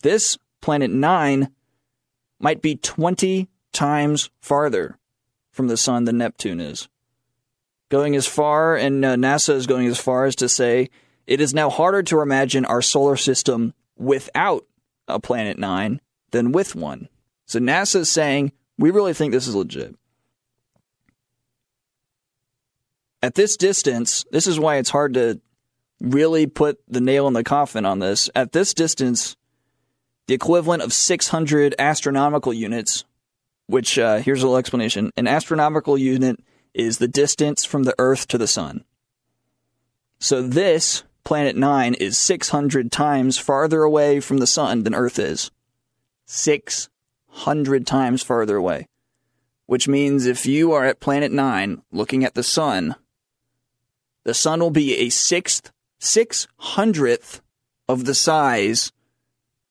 This 0.00 0.38
Planet 0.62 0.90
9 0.90 1.48
might 2.40 2.62
be 2.62 2.76
20 2.76 3.50
times 3.74 4.30
farther 4.40 4.96
from 5.50 5.68
the 5.68 5.76
sun 5.76 6.04
than 6.04 6.16
Neptune 6.16 6.60
is. 6.60 6.88
Going 7.90 8.16
as 8.16 8.26
far, 8.26 8.74
and 8.74 9.04
uh, 9.04 9.16
NASA 9.16 9.52
is 9.52 9.66
going 9.66 9.88
as 9.88 10.00
far 10.00 10.24
as 10.24 10.36
to 10.36 10.48
say 10.48 10.88
it 11.26 11.42
is 11.42 11.52
now 11.52 11.68
harder 11.68 12.02
to 12.04 12.22
imagine 12.22 12.64
our 12.64 12.80
solar 12.80 13.16
system 13.16 13.74
without 13.96 14.64
a 15.08 15.20
Planet 15.20 15.58
9 15.58 16.00
than 16.30 16.52
with 16.52 16.74
one. 16.74 17.08
So 17.46 17.58
NASA 17.58 17.96
is 17.96 18.10
saying, 18.10 18.52
we 18.78 18.90
really 18.90 19.14
think 19.14 19.32
this 19.32 19.46
is 19.46 19.54
legit. 19.54 19.94
At 23.22 23.34
this 23.34 23.56
distance, 23.56 24.24
this 24.32 24.46
is 24.46 24.58
why 24.58 24.76
it's 24.76 24.90
hard 24.90 25.14
to 25.14 25.40
really 26.00 26.46
put 26.46 26.80
the 26.88 27.00
nail 27.00 27.28
in 27.28 27.34
the 27.34 27.44
coffin 27.44 27.86
on 27.86 28.00
this. 28.00 28.28
At 28.34 28.52
this 28.52 28.74
distance, 28.74 29.36
the 30.26 30.34
equivalent 30.34 30.82
of 30.82 30.92
600 30.92 31.74
astronomical 31.78 32.52
units, 32.52 33.04
which 33.66 33.98
uh, 33.98 34.18
here's 34.18 34.42
a 34.42 34.46
little 34.46 34.58
explanation. 34.58 35.10
An 35.16 35.28
astronomical 35.28 35.96
unit 35.96 36.40
is 36.74 36.98
the 36.98 37.08
distance 37.08 37.64
from 37.64 37.84
the 37.84 37.94
Earth 37.98 38.26
to 38.28 38.38
the 38.38 38.46
Sun. 38.46 38.84
So 40.18 40.42
this, 40.42 41.04
Planet 41.24 41.56
9, 41.56 41.94
is 41.94 42.18
600 42.18 42.90
times 42.90 43.38
farther 43.38 43.82
away 43.82 44.20
from 44.20 44.38
the 44.38 44.46
Sun 44.46 44.82
than 44.82 44.94
Earth 44.94 45.18
is. 45.18 45.50
600 46.26 47.86
times 47.86 48.22
farther 48.22 48.56
away. 48.56 48.88
Which 49.66 49.88
means 49.88 50.26
if 50.26 50.46
you 50.46 50.72
are 50.72 50.84
at 50.84 51.00
Planet 51.00 51.32
9 51.32 51.82
looking 51.92 52.24
at 52.24 52.34
the 52.34 52.42
Sun, 52.42 52.96
the 54.24 54.34
Sun 54.34 54.60
will 54.60 54.70
be 54.70 54.96
a 54.96 55.08
sixth, 55.08 55.72
six 55.98 56.46
hundredth 56.58 57.40
of 57.88 58.04
the 58.04 58.14
size 58.14 58.92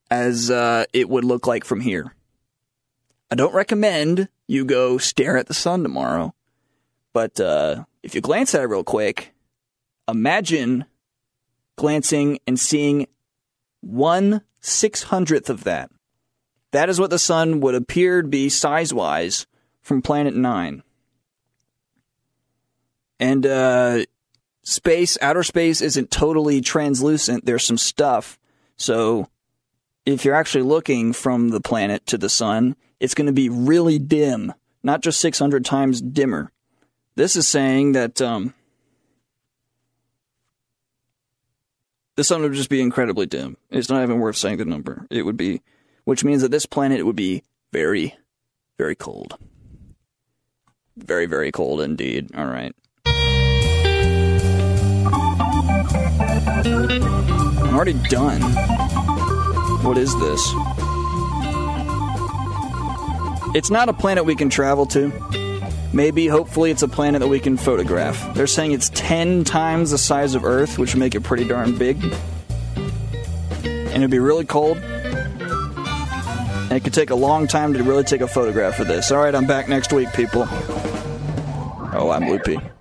as 0.10 0.52
uh, 0.52 0.86
it 0.94 1.10
would 1.10 1.24
look 1.24 1.48
like 1.48 1.64
from 1.64 1.82
here. 1.82 2.14
I 3.32 3.36
don't 3.36 3.54
recommend 3.54 4.28
you 4.48 4.66
go 4.66 4.98
stare 4.98 5.38
at 5.38 5.48
the 5.48 5.54
sun 5.54 5.84
tomorrow, 5.84 6.36
but 7.14 7.40
uh, 7.40 7.86
if 8.04 8.14
you 8.14 8.20
glance 8.20 8.54
at 8.54 8.62
it 8.62 8.68
real 8.68 8.84
quick, 8.84 9.34
imagine 10.10 10.86
glancing 11.76 12.40
and 12.46 12.60
seeing 12.60 13.08
one 13.82 14.42
six 14.60 15.04
hundredth 15.04 15.50
of 15.50 15.64
that. 15.64 15.92
That 16.72 16.90
is 16.90 17.00
what 17.00 17.10
the 17.10 17.20
sun 17.20 17.60
would 17.60 17.76
appear 17.76 18.22
to 18.22 18.28
be 18.28 18.50
size 18.50 18.94
wise 18.94 19.46
from 19.82 20.02
planet 20.02 20.36
nine. 20.36 20.84
And 23.20 23.46
uh, 23.46 24.06
space, 24.64 25.18
outer 25.22 25.44
space 25.44 25.82
isn't 25.82 26.12
totally 26.12 26.62
translucent. 26.62 27.46
There's 27.46 27.66
some 27.66 27.78
stuff. 27.78 28.40
So 28.78 29.28
if 30.06 30.26
you're 30.26 30.36
actually 30.36 30.64
looking 30.64 31.14
from 31.14 31.50
the 31.50 31.62
planet 31.62 32.06
to 32.08 32.18
the 32.18 32.30
sun, 32.30 32.76
it's 33.00 33.14
going 33.14 33.28
to 33.28 33.34
be 33.34 33.50
really 33.50 34.00
dim, 34.00 34.54
not 34.82 35.02
just 35.02 35.20
600 35.20 35.66
times 35.66 36.02
dimmer. 36.02 36.52
This 37.16 37.36
is 37.36 37.48
saying 37.48 37.92
that 37.92 38.22
um, 38.22 38.54
the 42.16 42.24
sun 42.24 42.42
would 42.42 42.54
just 42.54 42.70
be 42.70 42.82
incredibly 42.82 43.26
dim. 43.26 43.58
It's 43.70 43.90
not 43.90 44.04
even 44.04 44.20
worth 44.20 44.36
saying 44.36 44.58
the 44.58 44.66
number. 44.66 45.08
It 45.10 45.24
would 45.24 45.38
be, 45.38 45.62
which 46.04 46.24
means 46.24 46.42
that 46.42 46.52
this 46.52 46.66
planet 46.66 47.06
would 47.06 47.16
be 47.16 47.44
very, 47.72 48.16
very 48.78 48.96
cold. 48.96 49.38
Very, 50.98 51.26
very 51.26 51.52
cold 51.52 51.82
indeed. 51.82 52.30
All 52.36 52.46
right. 52.46 52.76
I'm 57.64 57.76
already 57.76 57.94
done. 58.10 58.42
What 59.84 59.98
is 59.98 60.14
this? 60.20 60.54
It's 63.56 63.70
not 63.72 63.90
a 63.90 63.94
planet 63.94 64.26
we 64.26 64.36
can 64.36 64.50
travel 64.50 64.86
to. 64.88 65.12
Maybe, 65.94 66.28
hopefully, 66.28 66.72
it's 66.72 66.84
a 66.84 66.88
planet 66.88 67.20
that 67.20 67.28
we 67.28 67.40
can 67.42 67.58
photograph. 67.58 68.34
They're 68.34 68.48
saying 68.48 68.72
it's 68.72 68.90
10 68.94 69.44
times 69.44 69.92
the 69.92 69.98
size 69.98 70.36
of 70.36 70.46
Earth, 70.46 70.80
which 70.80 70.94
would 70.94 71.00
make 71.00 71.16
it 71.16 71.22
pretty 71.22 71.46
darn 71.46 71.78
big. 71.78 72.02
And 73.66 73.98
it'd 73.98 74.10
be 74.10 74.20
really 74.20 74.46
cold. 74.46 74.78
And 74.78 76.72
it 76.72 76.86
could 76.86 76.94
take 76.94 77.10
a 77.10 77.16
long 77.16 77.46
time 77.48 77.74
to 77.74 77.84
really 77.84 78.06
take 78.06 78.22
a 78.22 78.28
photograph 78.28 78.80
of 78.80 78.88
this. 78.88 79.12
All 79.12 79.18
right, 79.18 79.36
I'm 79.36 79.46
back 79.46 79.68
next 79.68 79.92
week, 79.92 80.14
people. 80.14 80.48
Oh, 81.94 82.10
I'm 82.10 82.30
loopy. 82.30 82.62